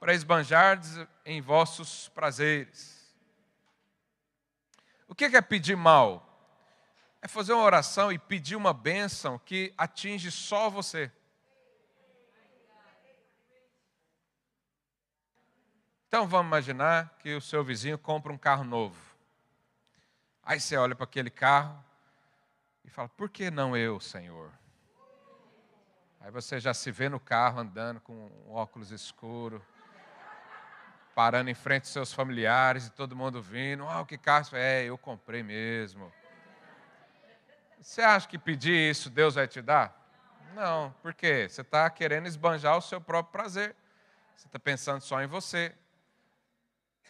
[0.00, 2.98] para esbanjardes em vossos prazeres.
[5.06, 6.24] O que é pedir mal?
[7.22, 11.10] É fazer uma oração e pedir uma bênção que atinge só você.
[16.06, 19.07] Então vamos imaginar que o seu vizinho compra um carro novo.
[20.48, 21.78] Aí você olha para aquele carro
[22.82, 24.50] e fala: Por que não eu, Senhor?
[26.18, 29.62] Aí você já se vê no carro andando com um óculos escuro,
[31.14, 33.86] parando em frente aos seus familiares e todo mundo vindo.
[33.86, 34.56] Ah, oh, que carro?
[34.56, 36.10] É, eu comprei mesmo.
[37.78, 39.94] Você acha que pedir isso Deus vai te dar?
[40.54, 41.46] Não, por quê?
[41.46, 43.76] Você está querendo esbanjar o seu próprio prazer.
[44.34, 45.74] Você está pensando só em você.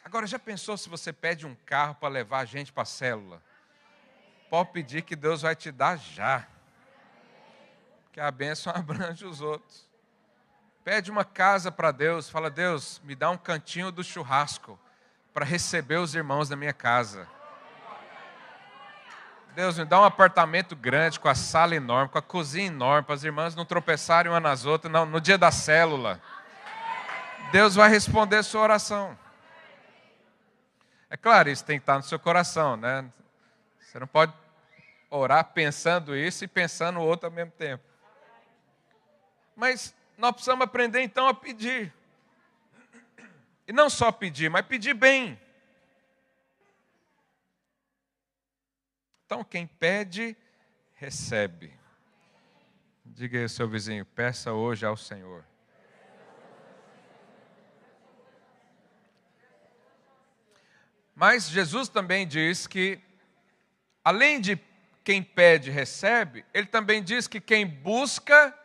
[0.08, 3.42] Agora, já pensou se você pede um carro para levar a gente para a célula?
[4.48, 6.46] Pode pedir que Deus vai te dar já.
[8.10, 9.86] Que a bênção abrange os outros.
[10.82, 14.80] Pede uma casa para Deus, fala: Deus, me dá um cantinho do churrasco
[15.34, 17.28] para receber os irmãos da minha casa.
[19.54, 23.14] Deus, me dá um apartamento grande, com a sala enorme, com a cozinha enorme, para
[23.14, 26.18] as irmãs não tropeçarem uma nas outras no, no dia da célula.
[27.52, 29.27] Deus vai responder a sua oração.
[31.10, 33.10] É claro, isso tem que estar no seu coração, né?
[33.80, 34.32] Você não pode
[35.10, 37.82] orar pensando isso e pensando o outro ao mesmo tempo.
[39.56, 41.92] Mas nós precisamos aprender então a pedir.
[43.66, 45.38] E não só pedir, mas pedir bem.
[49.24, 50.36] Então, quem pede,
[50.94, 51.72] recebe.
[53.04, 55.44] Diga aí ao seu vizinho: peça hoje ao Senhor.
[61.18, 63.00] Mas Jesus também diz que,
[64.04, 64.56] além de
[65.02, 68.56] quem pede, recebe, ele também diz que quem busca,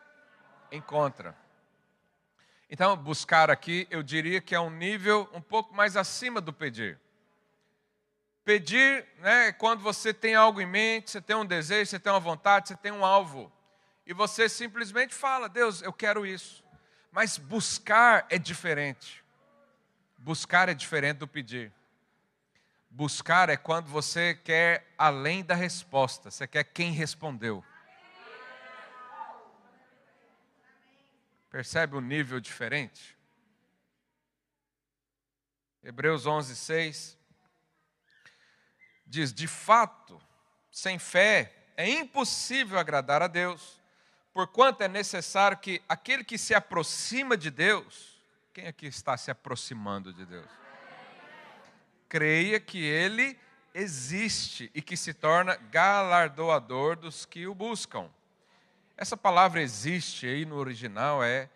[0.71, 1.35] encontra.
[2.69, 6.99] Então, buscar aqui, eu diria que é um nível um pouco mais acima do pedir.
[8.45, 12.13] Pedir né, é quando você tem algo em mente, você tem um desejo, você tem
[12.13, 13.51] uma vontade, você tem um alvo.
[14.05, 16.63] E você simplesmente fala: Deus, eu quero isso.
[17.11, 19.23] Mas buscar é diferente.
[20.19, 21.73] Buscar é diferente do pedir.
[22.95, 27.65] Buscar é quando você quer além da resposta, você quer quem respondeu.
[31.49, 33.17] Percebe o nível diferente?
[35.83, 37.17] Hebreus 11, 6
[39.07, 40.21] diz: De fato,
[40.69, 43.81] sem fé é impossível agradar a Deus,
[44.31, 48.21] porquanto é necessário que aquele que se aproxima de Deus,
[48.53, 50.62] quem aqui está se aproximando de Deus?
[52.13, 53.35] Creia que Ele
[53.73, 58.07] existe e que se torna galardoador dos que o buscam.
[58.95, 61.49] Essa palavra existe aí no original é,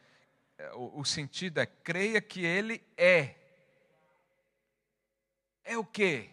[0.58, 3.36] é o, sentido é creia que Ele é.
[5.64, 6.32] É o quê?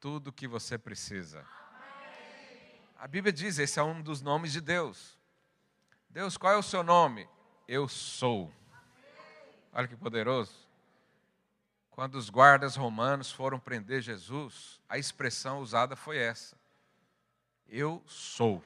[0.00, 1.44] Tudo que você precisa.
[2.98, 5.18] A Bíblia diz, esse é um dos nomes de Deus.
[6.08, 7.28] Deus, qual é o seu nome?
[7.68, 8.50] Eu sou.
[9.70, 10.67] Olha que poderoso.
[11.98, 16.56] Quando os guardas romanos foram prender Jesus, a expressão usada foi essa:
[17.68, 18.62] Eu sou.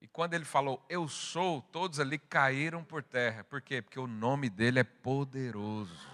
[0.00, 3.44] E quando ele falou eu sou, todos ali caíram por terra.
[3.44, 3.80] Por quê?
[3.80, 6.08] Porque o nome dele é poderoso.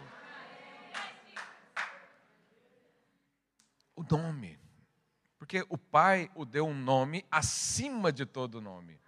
[3.96, 4.59] O nome.
[5.38, 9.00] Porque o Pai o deu um nome acima de todo nome.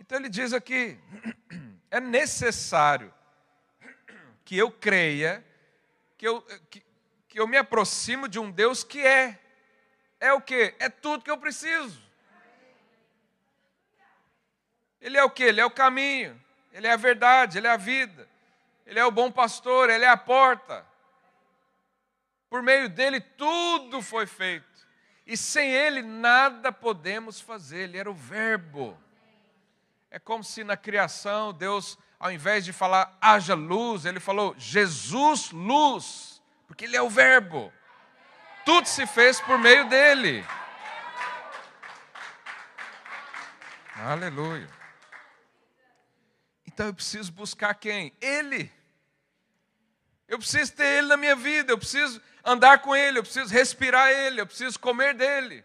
[0.00, 0.98] Então ele diz aqui:
[1.92, 3.14] é necessário
[4.44, 5.44] que eu creia,
[6.16, 6.82] que eu, que,
[7.28, 9.38] que eu me aproximo de um Deus que é.
[10.20, 10.74] É o que?
[10.78, 12.00] É tudo que eu preciso.
[15.00, 15.42] Ele é o que?
[15.42, 16.40] Ele é o caminho,
[16.72, 18.28] ele é a verdade, ele é a vida,
[18.86, 20.86] ele é o bom pastor, ele é a porta.
[22.48, 24.72] Por meio dele tudo foi feito
[25.26, 27.84] e sem ele nada podemos fazer.
[27.84, 28.98] Ele era o Verbo.
[30.10, 35.50] É como se na criação Deus, ao invés de falar haja luz, ele falou Jesus
[35.50, 37.72] luz, porque ele é o Verbo.
[38.64, 40.46] Tudo se fez por meio dele.
[43.96, 44.68] Aleluia.
[46.64, 48.16] Então eu preciso buscar quem?
[48.20, 48.70] Ele.
[50.28, 54.08] Eu preciso ter ele na minha vida, eu preciso andar com Ele, eu preciso respirar
[54.08, 55.64] Ele, eu preciso comer dele,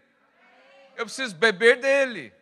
[0.96, 2.34] eu preciso beber dele.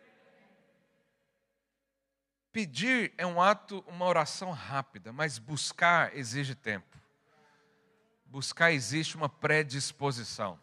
[2.51, 6.97] Pedir é um ato, uma oração rápida, mas buscar exige tempo.
[8.25, 10.59] Buscar existe uma predisposição.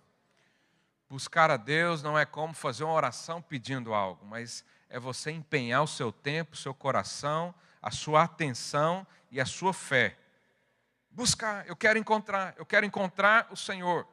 [1.08, 5.82] Buscar a Deus não é como fazer uma oração pedindo algo, mas é você empenhar
[5.82, 10.16] o seu tempo, o seu coração, a sua atenção e a sua fé
[11.14, 14.06] buscar, eu quero encontrar, eu quero encontrar o Senhor.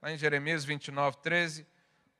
[0.00, 1.66] Lá em Jeremias 29, 13,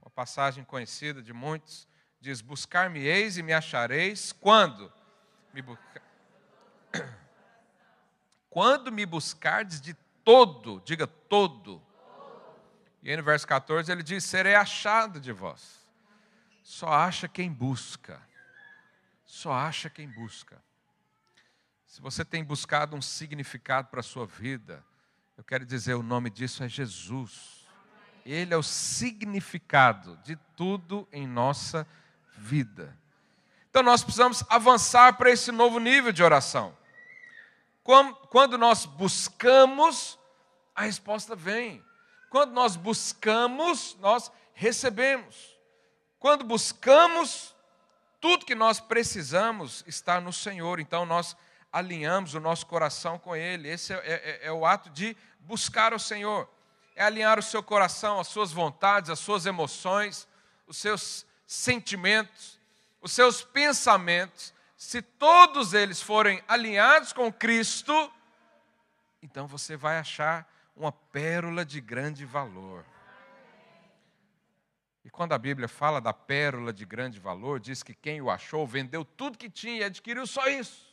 [0.02, 1.86] uma passagem conhecida de muitos,
[2.20, 4.92] diz: Buscar-me-eis e me achareis quando
[5.52, 6.02] me buscar...
[8.48, 9.92] Quando me buscardes de
[10.24, 11.82] todo, diga todo.
[13.02, 15.86] E aí no verso 14 ele diz: Serei achado de vós.
[16.62, 18.20] Só acha quem busca.
[19.24, 20.60] Só acha quem busca.
[21.86, 24.84] Se você tem buscado um significado para a sua vida,
[25.36, 27.66] eu quero dizer, o nome disso é Jesus.
[28.24, 32.05] Ele é o significado de tudo em nossa vida.
[33.70, 36.76] Então nós precisamos avançar para esse novo nível de oração.
[37.82, 40.18] Quando nós buscamos,
[40.74, 41.84] a resposta vem.
[42.30, 45.56] Quando nós buscamos, nós recebemos.
[46.18, 47.54] Quando buscamos,
[48.20, 50.80] tudo que nós precisamos está no Senhor.
[50.80, 51.36] Então nós
[51.70, 53.68] alinhamos o nosso coração com Ele.
[53.68, 56.48] Esse é, é, é, o ato de buscar o Senhor.
[56.94, 60.26] É alinhar o seu coração, as suas vontades, as suas emoções,
[60.66, 62.58] os seus sentimentos,
[63.00, 64.52] os seus pensamentos.
[64.76, 68.12] Se todos eles forem alinhados com Cristo,
[69.22, 72.84] então você vai achar uma pérola de grande valor.
[75.04, 78.66] E quando a Bíblia fala da pérola de grande valor, diz que quem o achou
[78.66, 80.84] vendeu tudo que tinha e adquiriu só isso.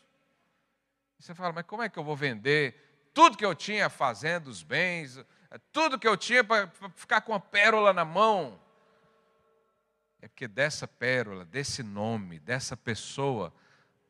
[1.19, 4.61] Você fala, mas como é que eu vou vender tudo que eu tinha fazendo os
[4.61, 5.19] bens,
[5.71, 8.59] tudo que eu tinha para ficar com a pérola na mão?
[10.23, 13.53] É porque dessa pérola, desse nome, dessa pessoa,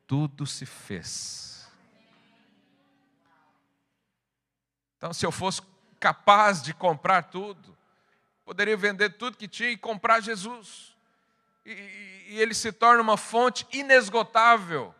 [0.06, 1.68] tudo se fez.
[4.96, 5.60] Então, se eu fosse
[5.98, 7.76] capaz de comprar tudo,
[8.44, 10.96] poderia vender tudo que tinha e comprar Jesus.
[11.66, 11.72] E,
[12.28, 14.94] e ele se torna uma fonte inesgotável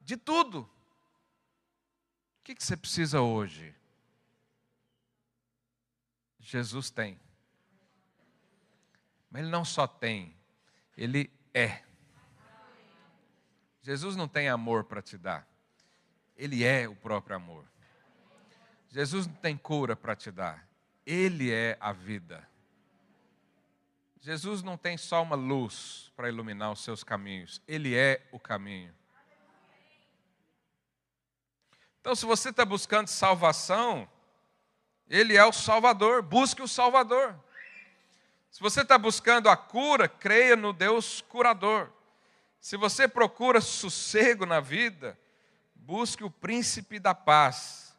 [0.00, 0.60] de tudo.
[2.38, 3.74] O que você precisa hoje?
[6.38, 7.23] Jesus tem.
[9.34, 10.32] Mas Ele não só tem,
[10.96, 11.82] Ele é.
[13.82, 15.44] Jesus não tem amor para te dar,
[16.36, 17.64] Ele é o próprio amor.
[18.90, 20.64] Jesus não tem cura para te dar,
[21.04, 22.48] Ele é a vida.
[24.20, 28.94] Jesus não tem só uma luz para iluminar os seus caminhos, Ele é o caminho.
[32.00, 34.08] Então, se você está buscando salvação,
[35.08, 37.36] Ele é o Salvador, busque o Salvador.
[38.54, 41.90] Se você está buscando a cura, creia no Deus curador.
[42.60, 45.18] Se você procura sossego na vida,
[45.74, 47.98] busque o príncipe da paz.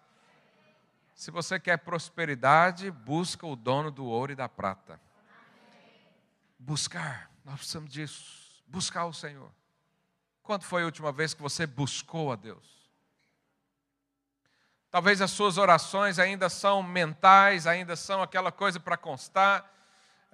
[1.13, 4.97] Se você quer prosperidade, busca o dono do ouro e da prata.
[6.57, 8.63] Buscar, nós precisamos disso.
[8.65, 9.51] Buscar o Senhor.
[10.41, 12.89] Quando foi a última vez que você buscou a Deus?
[14.89, 19.74] Talvez as suas orações ainda são mentais, ainda são aquela coisa para constar.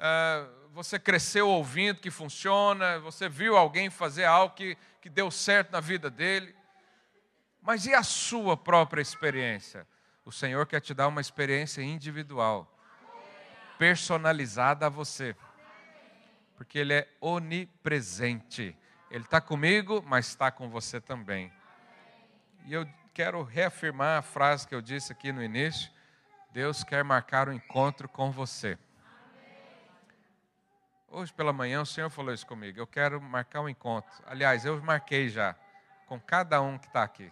[0.02, 5.72] Uh, você cresceu ouvindo que funciona, você viu alguém fazer algo que, que deu certo
[5.72, 6.56] na vida dele.
[7.62, 9.86] Mas e a sua própria experiência?
[10.26, 12.68] O Senhor quer te dar uma experiência individual,
[13.78, 15.36] personalizada a você,
[16.56, 18.76] porque Ele é onipresente.
[19.12, 21.54] Ele está comigo, mas está com você também.
[22.66, 25.92] E eu quero reafirmar a frase que eu disse aqui no início:
[26.52, 28.80] Deus quer marcar o um encontro com você.
[31.14, 32.80] Hoje pela manhã o Senhor falou isso comigo.
[32.80, 34.10] Eu quero marcar um encontro.
[34.26, 35.54] Aliás, eu marquei já
[36.06, 37.30] com cada um que está aqui.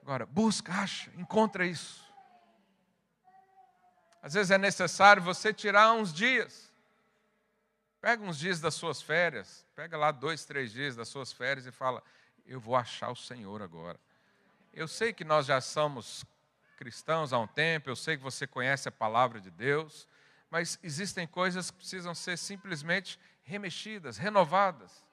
[0.00, 2.08] Agora, busca, acha, encontra isso.
[4.22, 6.72] Às vezes é necessário você tirar uns dias.
[8.00, 11.72] Pega uns dias das suas férias, pega lá dois, três dias das suas férias e
[11.72, 12.00] fala:
[12.46, 13.98] Eu vou achar o Senhor agora.
[14.72, 16.24] Eu sei que nós já somos
[16.76, 20.06] cristãos há um tempo, eu sei que você conhece a palavra de Deus,
[20.54, 25.04] mas existem coisas que precisam ser simplesmente remexidas, renovadas.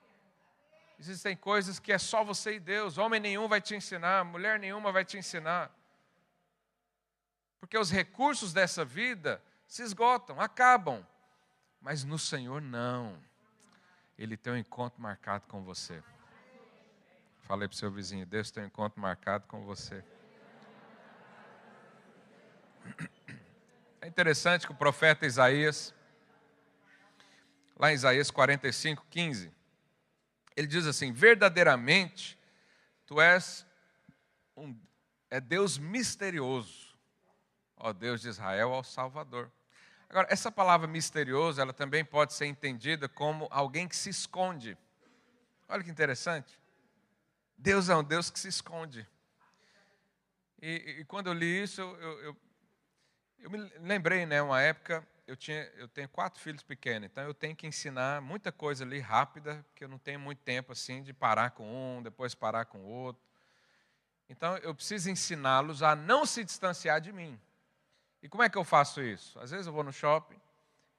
[0.99, 4.91] Existem coisas que é só você e Deus, homem nenhum vai te ensinar, mulher nenhuma
[4.91, 5.75] vai te ensinar.
[7.59, 11.03] Porque os recursos dessa vida se esgotam, acabam,
[11.81, 13.17] mas no Senhor não.
[14.19, 16.03] Ele tem um encontro marcado com você.
[17.39, 20.05] Falei para o seu vizinho, Deus tem um encontro marcado com você.
[24.01, 25.93] É interessante que o profeta Isaías,
[27.77, 29.53] lá em Isaías 45, 15,
[30.55, 32.35] ele diz assim: verdadeiramente,
[33.05, 33.63] tu és
[34.57, 34.75] um,
[35.29, 36.97] é Deus misterioso,
[37.77, 39.51] ó Deus de Israel, ao Salvador.
[40.09, 44.75] Agora, essa palavra misterioso, ela também pode ser entendida como alguém que se esconde.
[45.69, 46.59] Olha que interessante.
[47.55, 49.07] Deus é um Deus que se esconde.
[50.59, 52.37] E, e quando eu li isso, eu, eu,
[53.41, 57.33] eu, me lembrei, né, uma época, eu, tinha, eu tenho quatro filhos pequenos, então eu
[57.33, 61.13] tenho que ensinar muita coisa ali rápida, porque eu não tenho muito tempo assim de
[61.13, 63.21] parar com um, depois parar com o outro.
[64.29, 67.39] Então eu preciso ensiná-los a não se distanciar de mim.
[68.21, 69.39] E como é que eu faço isso?
[69.39, 70.39] Às vezes eu vou no shopping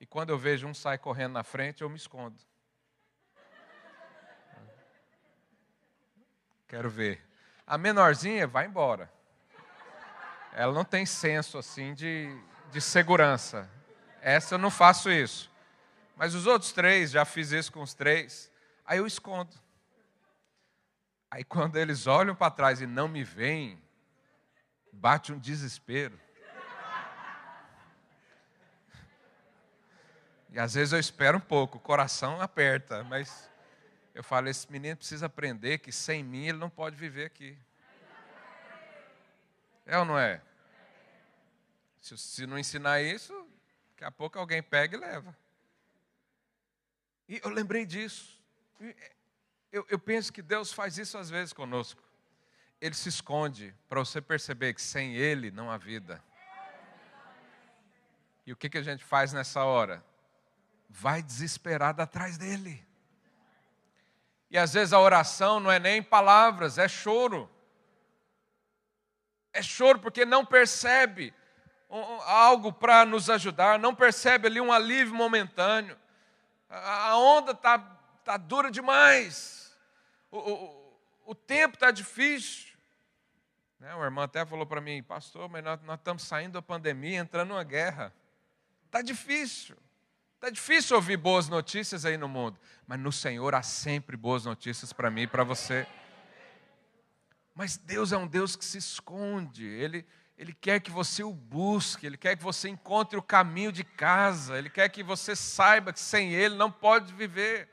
[0.01, 2.37] e quando eu vejo um sai correndo na frente, eu me escondo.
[6.67, 7.25] Quero ver.
[7.67, 9.13] A menorzinha vai embora.
[10.53, 12.35] Ela não tem senso assim de,
[12.71, 13.71] de segurança.
[14.21, 15.51] Essa eu não faço isso.
[16.17, 18.51] Mas os outros três, já fiz isso com os três.
[18.85, 19.53] Aí eu escondo.
[21.31, 23.83] Aí quando eles olham para trás e não me veem,
[24.93, 26.21] bate um desespero.
[30.51, 33.51] E às vezes eu espero um pouco, o coração aperta, mas
[34.15, 37.57] eu falo, esse menino precisa aprender que sem mim ele não pode viver aqui.
[39.87, 40.41] É ou não é?
[42.01, 43.33] Se, se não ensinar isso,
[43.91, 45.37] daqui a pouco alguém pega e leva.
[47.29, 48.41] E eu lembrei disso.
[49.73, 52.03] Eu, eu penso que Deus faz isso às vezes conosco.
[52.81, 56.23] Ele se esconde para você perceber que sem Ele não há vida.
[58.45, 60.05] E o que, que a gente faz nessa hora?
[60.89, 62.85] Vai desesperado atrás dele.
[64.51, 67.49] E às vezes a oração não é nem palavras, é choro.
[69.53, 71.35] É choro porque não percebe
[72.25, 75.97] algo para nos ajudar, não percebe ali um alívio momentâneo.
[76.69, 77.79] A onda está
[78.25, 79.77] tá dura demais.
[80.31, 82.73] O, o, o tempo está difícil.
[83.79, 83.95] Né?
[83.95, 87.49] Uma irmã até falou para mim, pastor, mas nós, nós estamos saindo da pandemia, entrando
[87.51, 88.13] numa guerra.
[88.87, 89.77] Está difícil.
[90.37, 94.93] Está difícil ouvir boas notícias aí no mundo, mas no Senhor há sempre boas notícias
[94.93, 95.87] para mim e para você.
[97.55, 100.07] Mas Deus é um Deus que se esconde, Ele,
[100.39, 104.57] Ele quer que você o busque, Ele quer que você encontre o caminho de casa,
[104.57, 107.69] Ele quer que você saiba que sem Ele não pode viver.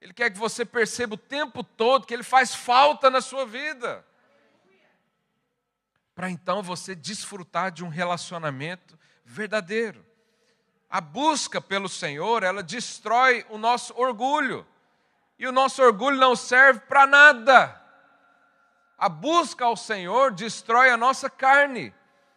[0.00, 4.04] Ele quer que você perceba o tempo todo que Ele faz falta na sua vida.
[6.14, 10.04] Para então você desfrutar de um relacionamento verdadeiro.
[10.88, 14.66] A busca pelo Senhor, ela destrói o nosso orgulho.
[15.38, 17.83] E o nosso orgulho não serve para nada.
[18.96, 21.92] A busca ao Senhor destrói a nossa carne.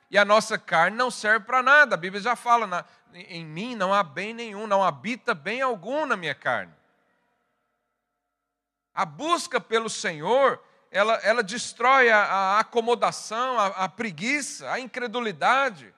[0.09, 1.95] E a nossa carne não serve para nada.
[1.95, 6.15] A Bíblia já fala: em mim não há bem nenhum, não habita bem algum na
[6.15, 6.73] minha carne.
[8.93, 15.93] A busca pelo Senhor, ela, ela destrói a, a acomodação, a, a, preguiça, a incredulidade,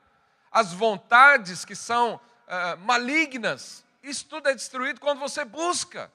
[0.51, 3.85] as vontades que são uh, malignas.
[4.03, 6.11] Isso tudo é destruído quando você busca.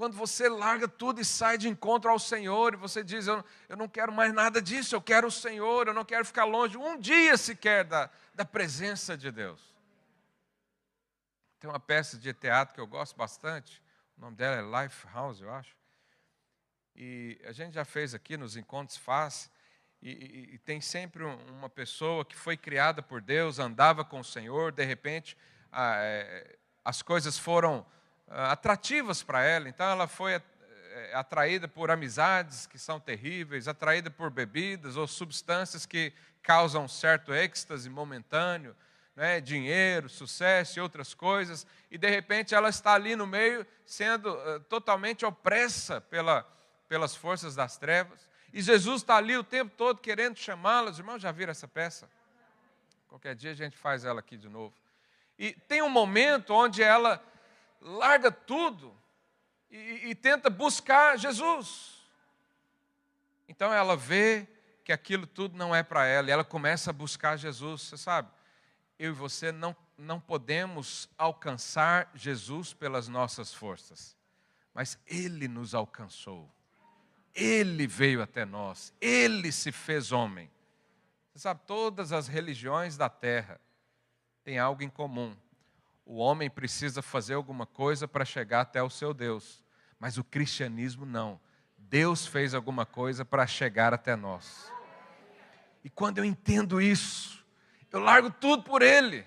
[0.00, 3.76] Quando você larga tudo e sai de encontro ao Senhor, e você diz: Eu, eu
[3.76, 6.98] não quero mais nada disso, eu quero o Senhor, eu não quero ficar longe um
[6.98, 9.60] dia sequer da, da presença de Deus.
[11.58, 13.82] Tem uma peça de teatro que eu gosto bastante,
[14.16, 15.76] o nome dela é Life House, eu acho.
[16.96, 19.50] E a gente já fez aqui nos encontros faz,
[20.00, 24.24] e, e, e, tem sempre uma pessoa que foi criada por Deus, andava com o
[24.24, 25.36] Senhor, de repente
[25.70, 27.84] a, é, as coisas foram
[28.30, 34.30] atrativas para ela, então ela foi é, atraída por amizades que são terríveis, atraída por
[34.30, 36.12] bebidas ou substâncias que
[36.42, 38.74] causam certo êxtase momentâneo,
[39.16, 44.32] né, dinheiro, sucesso e outras coisas, e de repente ela está ali no meio, sendo
[44.32, 46.46] uh, totalmente opressa pela,
[46.88, 50.90] pelas forças das trevas, e Jesus está ali o tempo todo querendo chamá-la.
[50.90, 52.08] Os irmãos já viram essa peça?
[53.08, 54.74] Qualquer dia a gente faz ela aqui de novo.
[55.38, 57.22] E tem um momento onde ela
[57.80, 58.96] larga tudo
[59.70, 62.00] e, e tenta buscar Jesus.
[63.48, 64.46] Então ela vê
[64.84, 67.82] que aquilo tudo não é para ela e ela começa a buscar Jesus.
[67.82, 68.30] Você sabe,
[68.98, 74.16] eu e você não, não podemos alcançar Jesus pelas nossas forças,
[74.74, 76.50] mas Ele nos alcançou.
[77.34, 80.50] Ele veio até nós, Ele se fez homem.
[81.32, 83.60] Você sabe, todas as religiões da terra
[84.42, 85.36] têm algo em comum
[86.04, 89.62] o homem precisa fazer alguma coisa para chegar até o seu Deus.
[89.98, 91.40] Mas o cristianismo não.
[91.76, 94.70] Deus fez alguma coisa para chegar até nós.
[95.84, 97.44] E quando eu entendo isso,
[97.90, 99.26] eu largo tudo por Ele.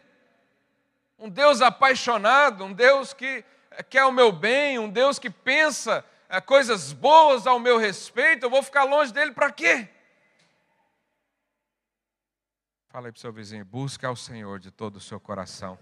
[1.17, 3.43] Um Deus apaixonado, um Deus que
[3.89, 8.49] quer o meu bem, um Deus que pensa é, coisas boas ao meu respeito, eu
[8.49, 9.88] vou ficar longe dele para quê?
[12.89, 15.78] Fala aí para o seu vizinho, busca ao Senhor de todo o seu coração.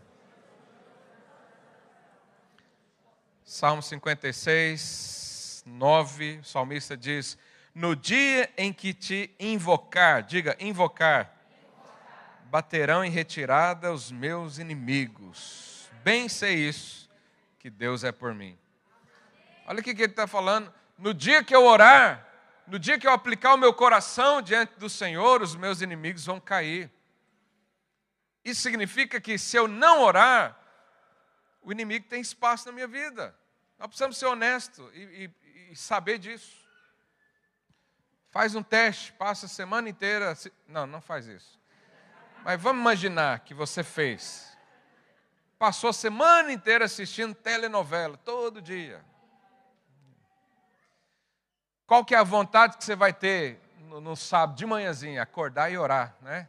[3.52, 7.38] Salmo 56, 9, o salmista diz:
[7.76, 11.38] No dia em que te invocar, diga invocar,
[12.46, 15.90] baterão em retirada os meus inimigos.
[16.02, 17.10] Bem sei isso,
[17.60, 18.58] que Deus é por mim.
[19.68, 20.74] Olha o que ele está falando.
[20.98, 22.26] No dia que eu orar,
[22.66, 26.40] no dia que eu aplicar o meu coração diante do Senhor, os meus inimigos vão
[26.40, 26.90] cair.
[28.46, 30.58] Isso significa que se eu não orar,
[31.62, 33.41] o inimigo tem espaço na minha vida.
[33.82, 36.56] Nós precisamos ser honestos e, e, e saber disso.
[38.30, 40.38] Faz um teste, passa a semana inteira.
[40.68, 41.60] Não, não faz isso.
[42.44, 44.56] Mas vamos imaginar que você fez.
[45.58, 49.04] Passou a semana inteira assistindo telenovela, todo dia.
[51.88, 55.24] Qual que é a vontade que você vai ter no, no sábado de manhãzinha?
[55.24, 56.48] Acordar e orar, né?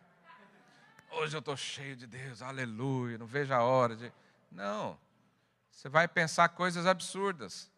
[1.11, 4.13] Hoje eu estou cheio de Deus, aleluia, não vejo a hora de.
[4.51, 4.99] Não.
[5.73, 7.69] Você vai pensar coisas absurdas.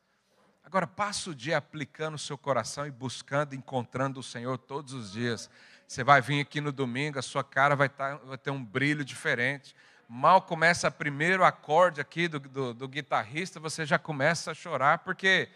[0.63, 5.13] Agora, passa o dia aplicando o seu coração e buscando, encontrando o Senhor todos os
[5.13, 5.49] dias.
[5.87, 9.05] Você vai vir aqui no domingo, a sua cara vai, tá, vai ter um brilho
[9.05, 9.75] diferente.
[10.09, 14.99] Mal começa o primeiro acorde aqui do, do, do guitarrista, você já começa a chorar,
[14.99, 15.49] porque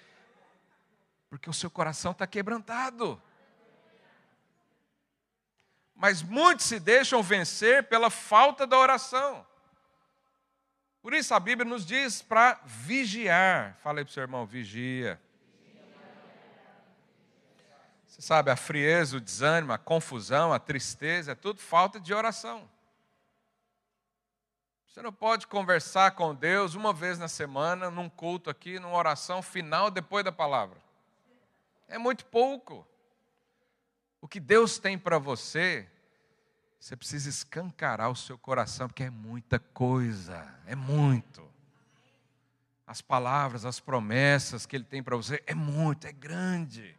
[1.28, 3.20] porque o seu coração está quebrantado.
[5.94, 9.44] Mas muitos se deixam vencer pela falta da oração.
[11.08, 13.78] Por isso a Bíblia nos diz para vigiar.
[13.82, 15.18] Fala aí para o seu irmão, vigia.
[18.06, 22.68] Você sabe, a frieza, o desânimo, a confusão, a tristeza, é tudo falta de oração.
[24.86, 29.40] Você não pode conversar com Deus uma vez na semana, num culto aqui, numa oração
[29.40, 30.76] final depois da palavra.
[31.88, 32.86] É muito pouco.
[34.20, 35.88] O que Deus tem para você
[36.78, 41.46] você precisa escancarar o seu coração, porque é muita coisa, é muito.
[42.86, 46.96] As palavras, as promessas que Ele tem para você é muito, é grande.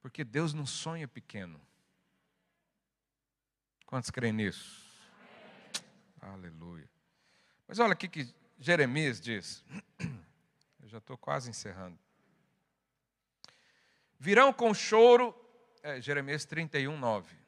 [0.00, 1.60] Porque Deus não sonha pequeno.
[3.86, 4.84] Quantos creem nisso?
[6.20, 6.88] Aleluia.
[7.66, 9.64] Mas olha aqui que Jeremias diz.
[10.80, 11.98] Eu já estou quase encerrando.
[14.18, 15.34] Virão com choro,
[15.82, 17.43] é, Jeremias 31, 9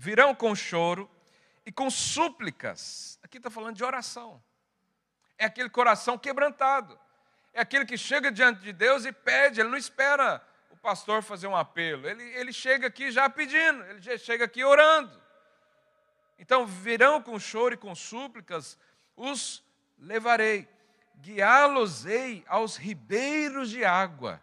[0.00, 1.10] virão com choro
[1.66, 3.20] e com súplicas.
[3.22, 4.42] Aqui está falando de oração.
[5.36, 6.98] É aquele coração quebrantado.
[7.52, 11.48] É aquele que chega diante de Deus e pede, ele não espera o pastor fazer
[11.48, 12.08] um apelo.
[12.08, 15.20] Ele, ele chega aqui já pedindo, ele já chega aqui orando.
[16.38, 18.78] Então virão com choro e com súplicas,
[19.14, 19.62] os
[19.98, 20.66] levarei,
[21.16, 24.40] guiá-los-ei aos ribeiros de água.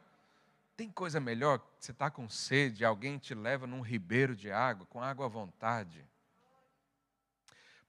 [0.78, 1.60] Tem coisa melhor?
[1.80, 6.06] Você está com sede, alguém te leva num ribeiro de água, com água à vontade.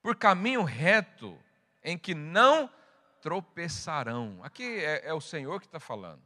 [0.01, 1.39] Por caminho reto,
[1.85, 2.73] em que não
[3.21, 4.41] tropeçarão.
[4.43, 6.23] Aqui é, é o Senhor que está falando.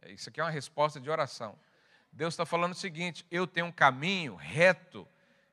[0.00, 1.54] É, isso aqui é uma resposta de oração.
[2.10, 5.06] Deus está falando o seguinte: eu tenho um caminho reto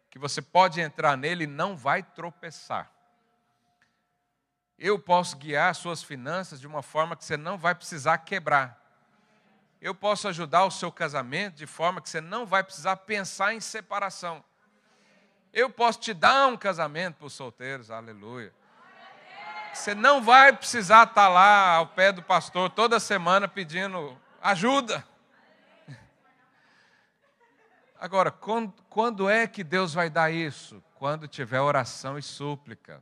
[0.09, 2.89] que você pode entrar nele e não vai tropeçar.
[4.79, 8.80] Eu posso guiar suas finanças de uma forma que você não vai precisar quebrar.
[9.81, 13.59] Eu posso ajudar o seu casamento de forma que você não vai precisar pensar em
[13.59, 14.43] separação.
[15.51, 18.53] Eu posso te dar um casamento para os solteiros, aleluia.
[19.73, 25.03] Você não vai precisar estar lá ao pé do pastor toda semana pedindo ajuda.
[27.99, 30.83] Agora, quando, quando é que Deus vai dar isso?
[30.95, 33.01] Quando tiver oração e súplica.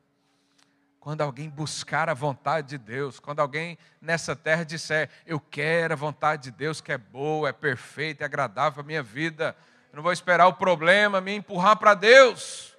[1.10, 5.97] Quando alguém buscar a vontade de Deus, quando alguém nessa terra disser, eu quero a
[5.97, 9.57] vontade de Deus que é boa, é perfeita, é agradável a minha vida,
[9.91, 12.78] eu não vou esperar o problema me empurrar para Deus,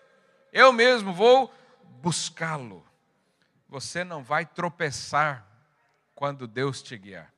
[0.52, 1.52] eu mesmo vou
[2.00, 2.86] buscá-lo.
[3.68, 5.44] Você não vai tropeçar
[6.14, 7.34] quando Deus te guiar.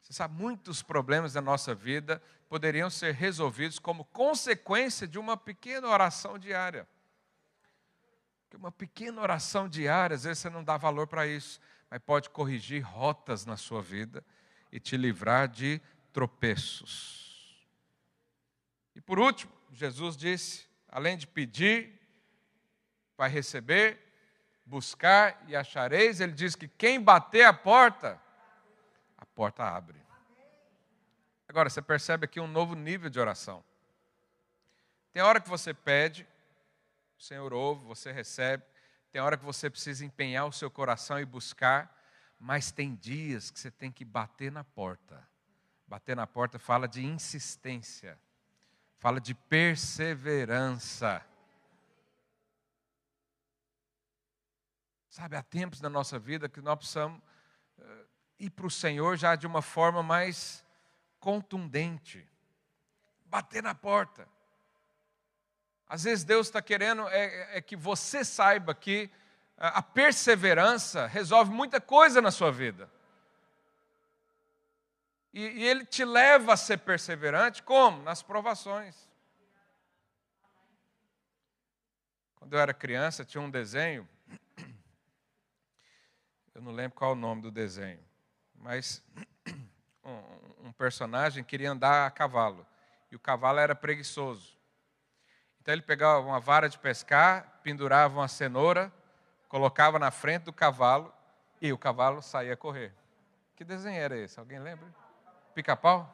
[0.00, 5.88] Você sabe, muitos problemas da nossa vida poderiam ser resolvidos como consequência de uma pequena
[5.88, 6.86] oração diária.
[8.54, 12.82] Uma pequena oração diária, às vezes você não dá valor para isso, mas pode corrigir
[12.82, 14.24] rotas na sua vida
[14.70, 15.80] e te livrar de
[16.12, 17.66] tropeços.
[18.94, 22.00] E por último, Jesus disse: além de pedir,
[23.16, 23.98] vai receber,
[24.64, 28.20] buscar e achareis, ele diz que quem bater a porta,
[29.16, 30.00] a porta abre.
[31.48, 33.62] Agora, você percebe aqui um novo nível de oração.
[35.12, 36.26] Tem hora que você pede,
[37.22, 38.64] o Senhor ouve, você recebe.
[39.12, 41.96] Tem hora que você precisa empenhar o seu coração e buscar,
[42.36, 45.24] mas tem dias que você tem que bater na porta.
[45.86, 48.18] Bater na porta fala de insistência,
[48.98, 51.24] fala de perseverança.
[55.08, 57.22] Sabe, há tempos na nossa vida que nós precisamos
[57.78, 58.06] uh,
[58.36, 60.64] ir para o Senhor já de uma forma mais
[61.20, 62.28] contundente.
[63.26, 64.26] Bater na porta.
[65.92, 69.10] Às vezes Deus está querendo é, é, que você saiba que
[69.58, 72.90] a perseverança resolve muita coisa na sua vida.
[75.34, 78.02] E, e Ele te leva a ser perseverante como?
[78.04, 79.06] Nas provações.
[82.36, 84.08] Quando eu era criança, tinha um desenho.
[86.54, 88.02] Eu não lembro qual é o nome do desenho,
[88.54, 89.02] mas
[90.02, 92.66] um, um personagem queria andar a cavalo
[93.10, 94.61] e o cavalo era preguiçoso.
[95.62, 98.92] Então ele pegava uma vara de pescar, pendurava uma cenoura,
[99.48, 101.14] colocava na frente do cavalo
[101.60, 102.92] e o cavalo saía a correr.
[103.54, 104.40] Que desenho era esse?
[104.40, 104.92] Alguém lembra?
[105.54, 106.12] Pica-pau?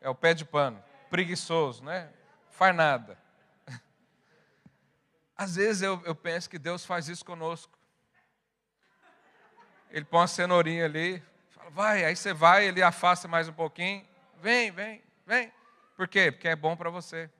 [0.00, 0.82] É o pé de pano.
[1.10, 2.10] Preguiçoso, né?
[2.50, 3.18] Faz nada.
[5.36, 7.78] Às vezes eu, eu penso que Deus faz isso conosco.
[9.90, 11.22] Ele põe uma cenourinha ali,
[11.72, 14.02] vai, aí você vai, ele afasta mais um pouquinho,
[14.40, 15.52] vem, vem, vem.
[15.96, 16.32] Por quê?
[16.32, 17.30] Porque é bom para você.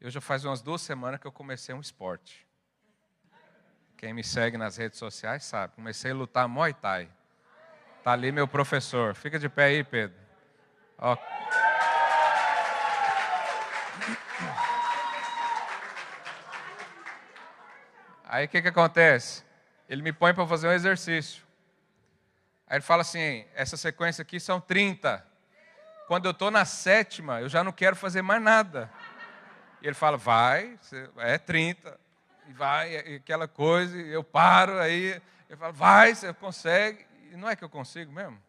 [0.00, 2.46] Eu já faz umas duas semanas que eu comecei um esporte.
[3.96, 5.74] Quem me segue nas redes sociais sabe.
[5.74, 7.08] Comecei a lutar Muay Thai.
[7.98, 9.14] Está ali meu professor.
[9.14, 10.16] Fica de pé aí, Pedro.
[10.98, 11.16] Ó.
[18.24, 19.44] Aí o que, que acontece?
[19.88, 21.42] Ele me põe para fazer um exercício.
[22.66, 25.35] Aí ele fala assim: essa sequência aqui são 30.
[26.06, 28.90] Quando eu estou na sétima, eu já não quero fazer mais nada.
[29.82, 30.78] E ele fala: vai,
[31.16, 31.98] é 30.
[32.48, 37.04] E vai, aquela coisa, e eu paro, aí ele fala: vai, você consegue.
[37.32, 38.40] E não é que eu consigo mesmo.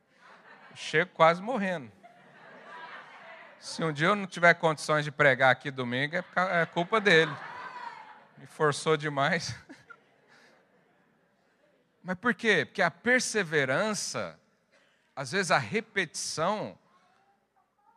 [0.69, 1.91] Eu chego quase morrendo.
[3.59, 6.23] Se um dia eu não tiver condições de pregar aqui domingo, é,
[6.61, 7.35] é culpa dele.
[8.37, 9.55] Me forçou demais.
[12.03, 12.65] Mas por quê?
[12.65, 14.39] Porque a perseverança,
[15.15, 16.77] às vezes a repetição,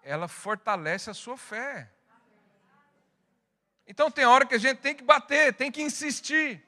[0.03, 1.91] ela fortalece a sua fé.
[3.87, 6.63] Então tem hora que a gente tem que bater, tem que insistir.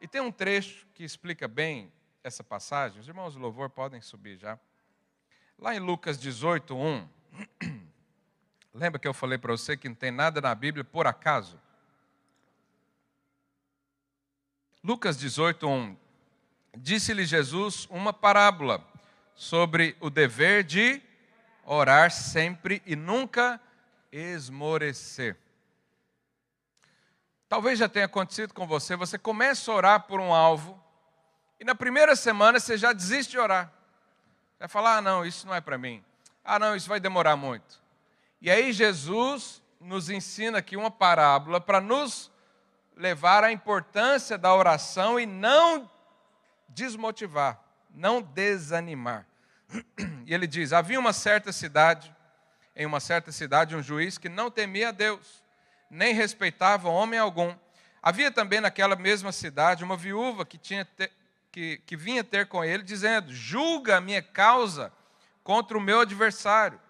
[0.00, 1.92] E tem um trecho que explica bem
[2.24, 3.00] essa passagem.
[3.00, 4.58] Os irmãos do louvor podem subir já.
[5.58, 7.08] Lá em Lucas 18, 1.
[8.74, 11.60] Lembra que eu falei para você que não tem nada na Bíblia por acaso?
[14.82, 15.96] Lucas 18, 1
[16.76, 18.84] disse-lhe Jesus uma parábola
[19.34, 21.02] sobre o dever de
[21.64, 23.60] orar sempre e nunca
[24.10, 25.36] esmorecer.
[27.48, 30.82] Talvez já tenha acontecido com você, você começa a orar por um alvo,
[31.60, 33.70] e na primeira semana você já desiste de orar.
[34.58, 36.02] Vai falar: ah, não, isso não é para mim.
[36.44, 37.82] Ah, não, isso vai demorar muito.
[38.40, 42.30] E aí Jesus nos ensina aqui uma parábola para nos
[42.96, 45.90] levar à importância da oração e não
[46.68, 47.60] desmotivar,
[47.90, 49.26] não desanimar.
[50.26, 52.14] E ele diz: havia uma certa cidade,
[52.74, 55.42] em uma certa cidade, um juiz que não temia a Deus,
[55.90, 57.54] nem respeitava homem algum.
[58.02, 61.10] Havia também naquela mesma cidade uma viúva que, tinha te,
[61.50, 64.92] que, que vinha ter com ele, dizendo: Julga a minha causa
[65.44, 66.80] contra o meu adversário.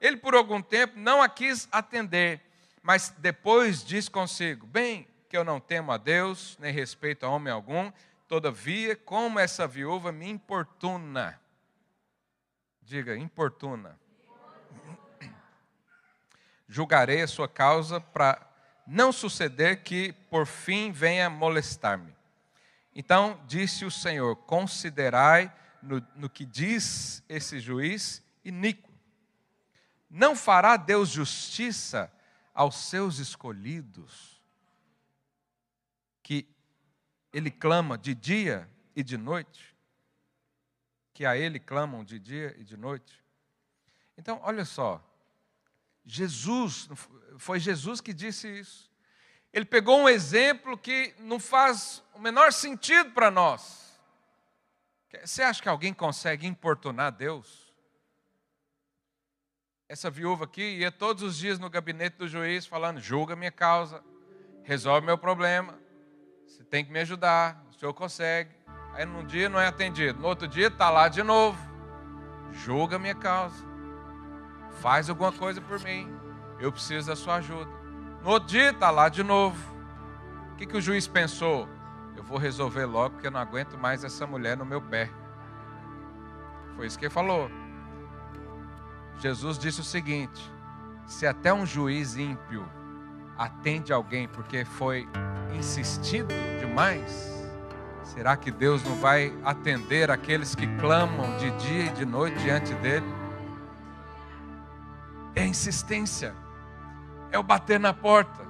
[0.00, 2.40] Ele, por algum tempo, não a quis atender,
[2.82, 7.52] mas depois disse consigo: Bem, que eu não temo a Deus, nem respeito a homem
[7.52, 7.92] algum,
[8.26, 11.40] todavia, como essa viúva me importuna.
[12.88, 14.00] Diga, importuna.
[16.66, 18.50] Julgarei a sua causa para
[18.86, 22.16] não suceder que, por fim, venha molestar-me.
[22.94, 28.90] Então disse o Senhor: Considerai no, no que diz esse juiz iníquo.
[30.08, 32.10] Não fará Deus justiça
[32.54, 34.40] aos seus escolhidos,
[36.22, 36.48] que
[37.34, 38.66] ele clama de dia
[38.96, 39.77] e de noite?
[41.18, 43.12] Que a ele clamam de dia e de noite?
[44.16, 45.04] Então, olha só,
[46.06, 46.88] Jesus,
[47.38, 48.88] foi Jesus que disse isso.
[49.52, 54.00] Ele pegou um exemplo que não faz o menor sentido para nós.
[55.24, 57.74] Você acha que alguém consegue importunar Deus?
[59.88, 64.04] Essa viúva aqui ia todos os dias no gabinete do juiz falando: julga minha causa,
[64.62, 65.76] resolve meu problema,
[66.46, 68.57] você tem que me ajudar, o senhor consegue.
[68.98, 71.56] Aí num dia não é atendido, no outro dia está lá de novo,
[72.50, 73.64] julga minha causa,
[74.80, 76.12] faz alguma coisa por mim,
[76.58, 77.70] eu preciso da sua ajuda.
[78.24, 79.56] No outro dia está lá de novo.
[80.50, 81.68] O que, que o juiz pensou?
[82.16, 85.08] Eu vou resolver logo porque eu não aguento mais essa mulher no meu pé.
[86.74, 87.48] Foi isso que ele falou.
[89.20, 90.52] Jesus disse o seguinte:
[91.06, 92.68] se até um juiz ímpio
[93.36, 95.08] atende alguém porque foi
[95.56, 97.37] insistido demais,
[98.08, 102.72] será que Deus não vai atender aqueles que clamam de dia e de noite diante
[102.74, 103.06] dele?
[105.34, 106.34] É insistência,
[107.30, 108.46] é o bater na porta,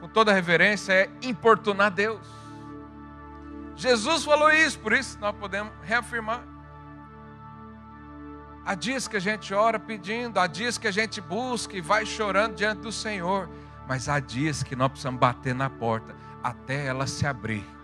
[0.00, 2.26] com toda reverência, é importunar Deus.
[3.76, 6.42] Jesus falou isso, por isso nós podemos reafirmar.
[8.64, 12.06] Há dias que a gente ora pedindo, há dias que a gente busca e vai
[12.06, 13.48] chorando diante do Senhor,
[13.86, 17.79] mas há dias que nós precisamos bater na porta até ela se abrir.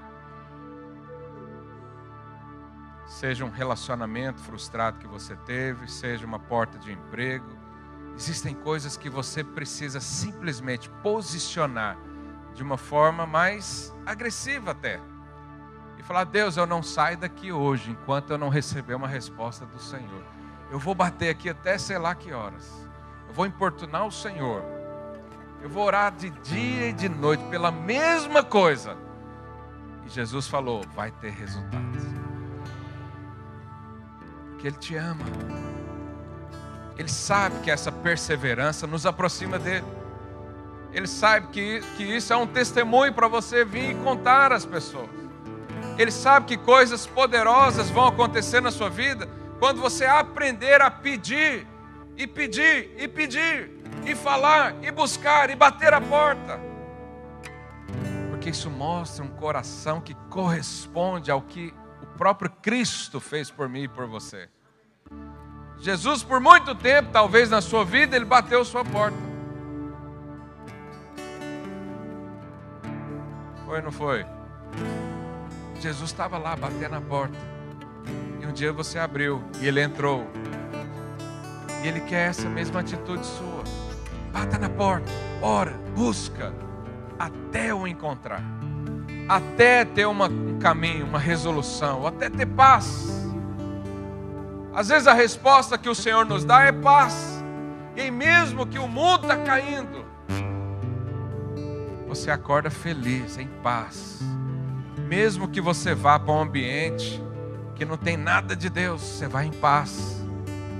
[3.06, 7.46] Seja um relacionamento frustrado que você teve, seja uma porta de emprego,
[8.16, 11.96] existem coisas que você precisa simplesmente posicionar
[12.54, 15.00] de uma forma mais agressiva até
[16.06, 20.22] falar: Deus, eu não saio daqui hoje enquanto eu não receber uma resposta do Senhor.
[20.70, 22.88] Eu vou bater aqui até sei lá que horas.
[23.28, 24.62] Eu vou importunar o Senhor.
[25.60, 28.96] Eu vou orar de dia e de noite pela mesma coisa.
[30.06, 32.25] E Jesus falou: vai ter resultados.
[34.58, 35.24] Que Ele te ama.
[36.98, 39.84] Ele sabe que essa perseverança nos aproxima dele.
[40.92, 45.10] Ele sabe que, que isso é um testemunho para você vir e contar às pessoas.
[45.98, 49.28] Ele sabe que coisas poderosas vão acontecer na sua vida
[49.58, 51.66] quando você aprender a pedir,
[52.16, 53.70] e pedir, e pedir,
[54.04, 56.60] e falar, e buscar, e bater a porta.
[58.30, 61.74] Porque isso mostra um coração que corresponde ao que
[62.16, 64.48] próprio Cristo fez por mim e por você.
[65.78, 69.16] Jesus, por muito tempo, talvez na sua vida, ele bateu sua porta.
[73.64, 74.24] Foi ou não foi?
[75.80, 77.36] Jesus estava lá batendo na porta.
[78.40, 80.26] E um dia você abriu e ele entrou.
[81.82, 83.64] E ele quer essa mesma atitude sua.
[84.32, 85.10] Bata na porta,
[85.42, 86.52] ora, busca,
[87.18, 88.55] até o encontrar.
[89.28, 93.26] Até ter uma, um caminho, uma resolução, até ter paz.
[94.74, 97.42] Às vezes a resposta que o Senhor nos dá é paz.
[97.96, 100.04] E mesmo que o mundo está caindo,
[102.06, 104.22] você acorda feliz, em paz
[105.06, 107.22] mesmo que você vá para um ambiente
[107.74, 110.24] que não tem nada de Deus, você vai em paz.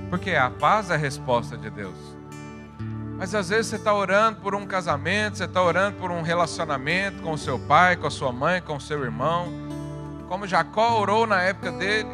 [0.09, 2.16] Porque a paz é a resposta de Deus.
[3.17, 7.23] Mas às vezes você está orando por um casamento, você está orando por um relacionamento
[7.23, 9.47] com o seu pai, com a sua mãe, com o seu irmão.
[10.27, 12.09] Como Jacó orou na época dele.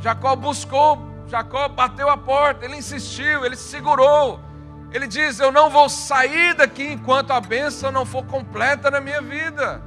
[0.00, 0.98] Jacó buscou,
[1.28, 4.40] Jacó bateu a porta, ele insistiu, ele segurou.
[4.92, 9.22] Ele diz: Eu não vou sair daqui enquanto a bênção não for completa na minha
[9.22, 9.80] vida.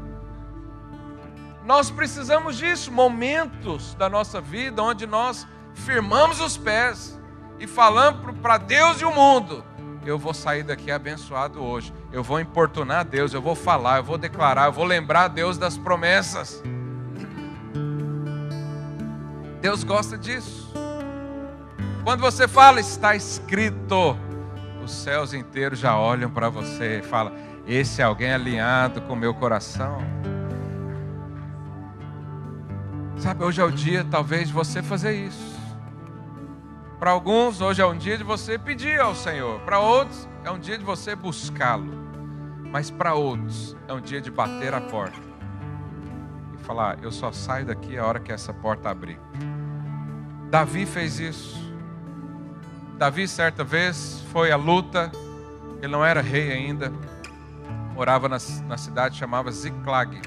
[1.66, 7.20] Nós precisamos disso, momentos da nossa vida onde nós firmamos os pés
[7.60, 9.66] e falamos para Deus e o mundo:
[10.06, 11.94] eu vou sair daqui abençoado hoje.
[12.12, 15.28] Eu vou importunar a Deus, eu vou falar, eu vou declarar, eu vou lembrar a
[15.28, 16.62] Deus das promessas.
[19.62, 20.74] Deus gosta disso.
[22.04, 24.18] Quando você fala, está escrito,
[24.84, 27.34] os céus inteiros já olham para você e falam:
[27.66, 30.00] esse é alguém alinhado com o meu coração.
[33.18, 35.53] Sabe, hoje é o dia, talvez, de você fazer isso.
[37.04, 39.60] Para alguns, hoje é um dia de você pedir ao Senhor.
[39.66, 41.92] Para outros, é um dia de você buscá-lo.
[42.72, 45.20] Mas para outros, é um dia de bater a porta
[46.54, 49.20] e falar: Eu só saio daqui a hora que essa porta abrir.
[50.50, 51.76] Davi fez isso.
[52.98, 55.12] Davi, certa vez, foi à luta.
[55.82, 56.90] Ele não era rei ainda.
[57.94, 60.22] Morava na, na cidade chamava Ziklag.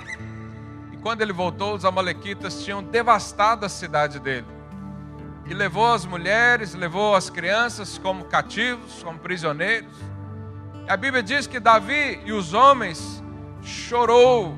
[0.92, 4.55] E quando ele voltou, os amalequitas tinham devastado a cidade dele
[5.48, 9.96] e levou as mulheres, levou as crianças como cativos, como prisioneiros.
[10.88, 13.22] A Bíblia diz que Davi e os homens
[13.62, 14.56] chorou.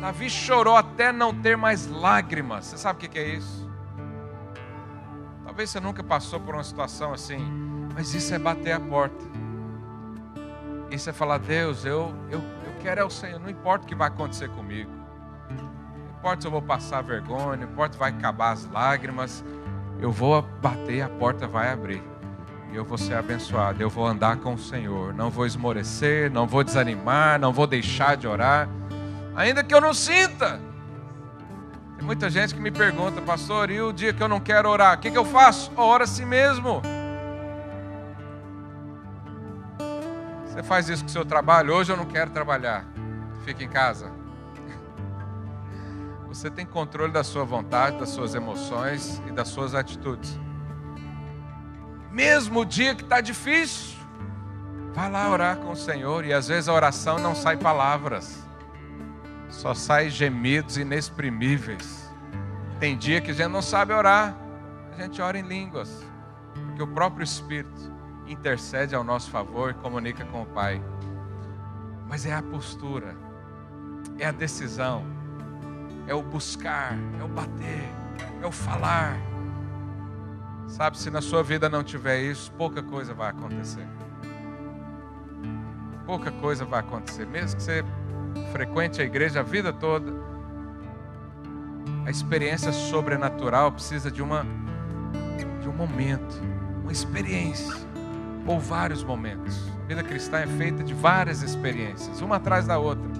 [0.00, 2.66] Davi chorou até não ter mais lágrimas.
[2.66, 3.70] Você sabe o que é isso?
[5.44, 7.38] Talvez você nunca passou por uma situação assim,
[7.94, 9.24] mas isso é bater a porta.
[10.90, 13.94] Isso é falar, Deus, eu, eu, eu quero é o Senhor, não importa o que
[13.94, 14.90] vai acontecer comigo.
[15.50, 19.44] Não importa se eu vou passar vergonha, não importa se vai acabar as lágrimas,
[20.00, 22.02] eu vou bater, a porta vai abrir.
[22.72, 23.82] E eu vou ser abençoado.
[23.82, 25.12] Eu vou andar com o Senhor.
[25.12, 28.68] Não vou esmorecer, não vou desanimar, não vou deixar de orar.
[29.34, 30.60] Ainda que eu não sinta.
[31.96, 34.96] Tem muita gente que me pergunta, pastor, e o dia que eu não quero orar?
[34.96, 35.70] O que, que eu faço?
[35.76, 36.80] Ora a si mesmo.
[40.46, 41.74] Você faz isso com o seu trabalho?
[41.74, 42.86] Hoje eu não quero trabalhar.
[43.44, 44.19] Fica em casa.
[46.30, 50.38] Você tem controle da sua vontade, das suas emoções e das suas atitudes.
[52.12, 53.98] Mesmo o dia que está difícil,
[54.94, 56.24] vá lá orar com o Senhor.
[56.24, 58.46] E às vezes a oração não sai palavras,
[59.48, 62.08] só sai gemidos inexprimíveis.
[62.78, 64.32] Tem dia que a gente não sabe orar,
[64.96, 66.04] a gente ora em línguas,
[66.54, 67.92] porque o próprio Espírito
[68.28, 70.80] intercede ao nosso favor e comunica com o Pai.
[72.08, 73.16] Mas é a postura,
[74.16, 75.18] é a decisão
[76.10, 77.88] é o buscar, é o bater,
[78.42, 79.16] é o falar.
[80.66, 83.86] Sabe, se na sua vida não tiver isso, pouca coisa vai acontecer.
[86.04, 87.84] Pouca coisa vai acontecer, mesmo que você
[88.50, 90.12] frequente a igreja a vida toda.
[92.04, 94.44] A experiência sobrenatural precisa de uma
[95.60, 96.42] de um momento,
[96.82, 97.72] uma experiência
[98.48, 99.62] ou vários momentos.
[99.84, 103.19] A vida cristã é feita de várias experiências, uma atrás da outra.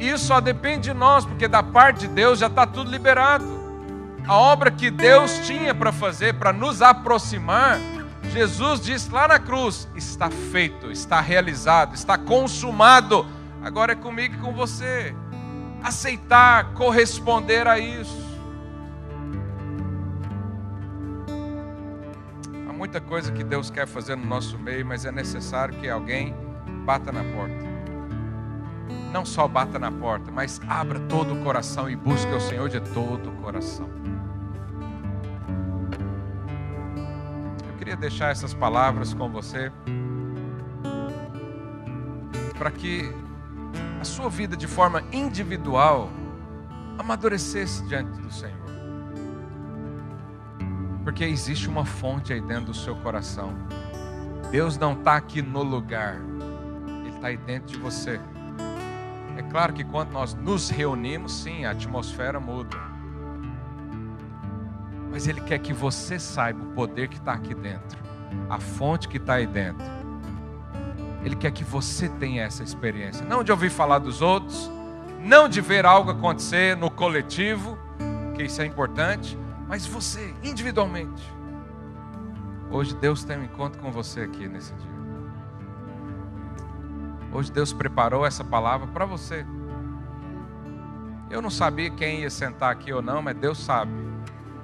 [0.00, 3.44] Isso só depende de nós, porque da parte de Deus já está tudo liberado.
[4.26, 7.78] A obra que Deus tinha para fazer, para nos aproximar,
[8.32, 13.26] Jesus disse lá na cruz: está feito, está realizado, está consumado.
[13.62, 15.14] Agora é comigo e com você.
[15.82, 18.30] Aceitar, corresponder a isso.
[22.66, 26.34] Há muita coisa que Deus quer fazer no nosso meio, mas é necessário que alguém
[26.86, 27.69] bata na porta
[29.10, 32.80] não só bata na porta, mas abra todo o coração e busque o Senhor de
[32.80, 33.88] todo o coração.
[37.66, 39.72] Eu queria deixar essas palavras com você
[42.56, 43.10] para que
[44.00, 46.10] a sua vida de forma individual
[46.98, 48.60] amadurecesse diante do Senhor.
[51.02, 53.54] Porque existe uma fonte aí dentro do seu coração.
[54.50, 56.16] Deus não está aqui no lugar,
[57.00, 58.20] Ele está aí dentro de você.
[59.36, 62.76] É claro que quando nós nos reunimos, sim, a atmosfera muda.
[65.10, 67.98] Mas Ele quer que você saiba o poder que está aqui dentro,
[68.48, 69.84] a fonte que está aí dentro.
[71.24, 74.70] Ele quer que você tenha essa experiência, não de ouvir falar dos outros,
[75.22, 77.76] não de ver algo acontecer no coletivo,
[78.34, 81.22] que isso é importante, mas você, individualmente.
[82.70, 84.89] Hoje Deus tem um encontro com você aqui nesse dia.
[87.32, 89.46] Hoje Deus preparou essa palavra para você.
[91.30, 93.92] Eu não sabia quem ia sentar aqui ou não, mas Deus sabe.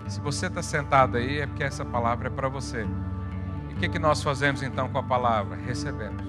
[0.08, 2.86] Se você está sentado aí, é porque essa palavra é para você.
[3.70, 5.56] E o que, que nós fazemos então com a palavra?
[5.56, 6.22] Recebemos.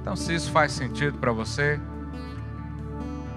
[0.00, 1.80] Então, se isso faz sentido para você,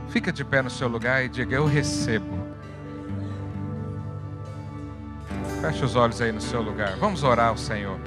[0.09, 2.41] fica de pé no seu lugar e diga: Eu recebo.
[5.61, 6.95] Feche os olhos aí no seu lugar.
[6.97, 7.99] Vamos orar ao Senhor.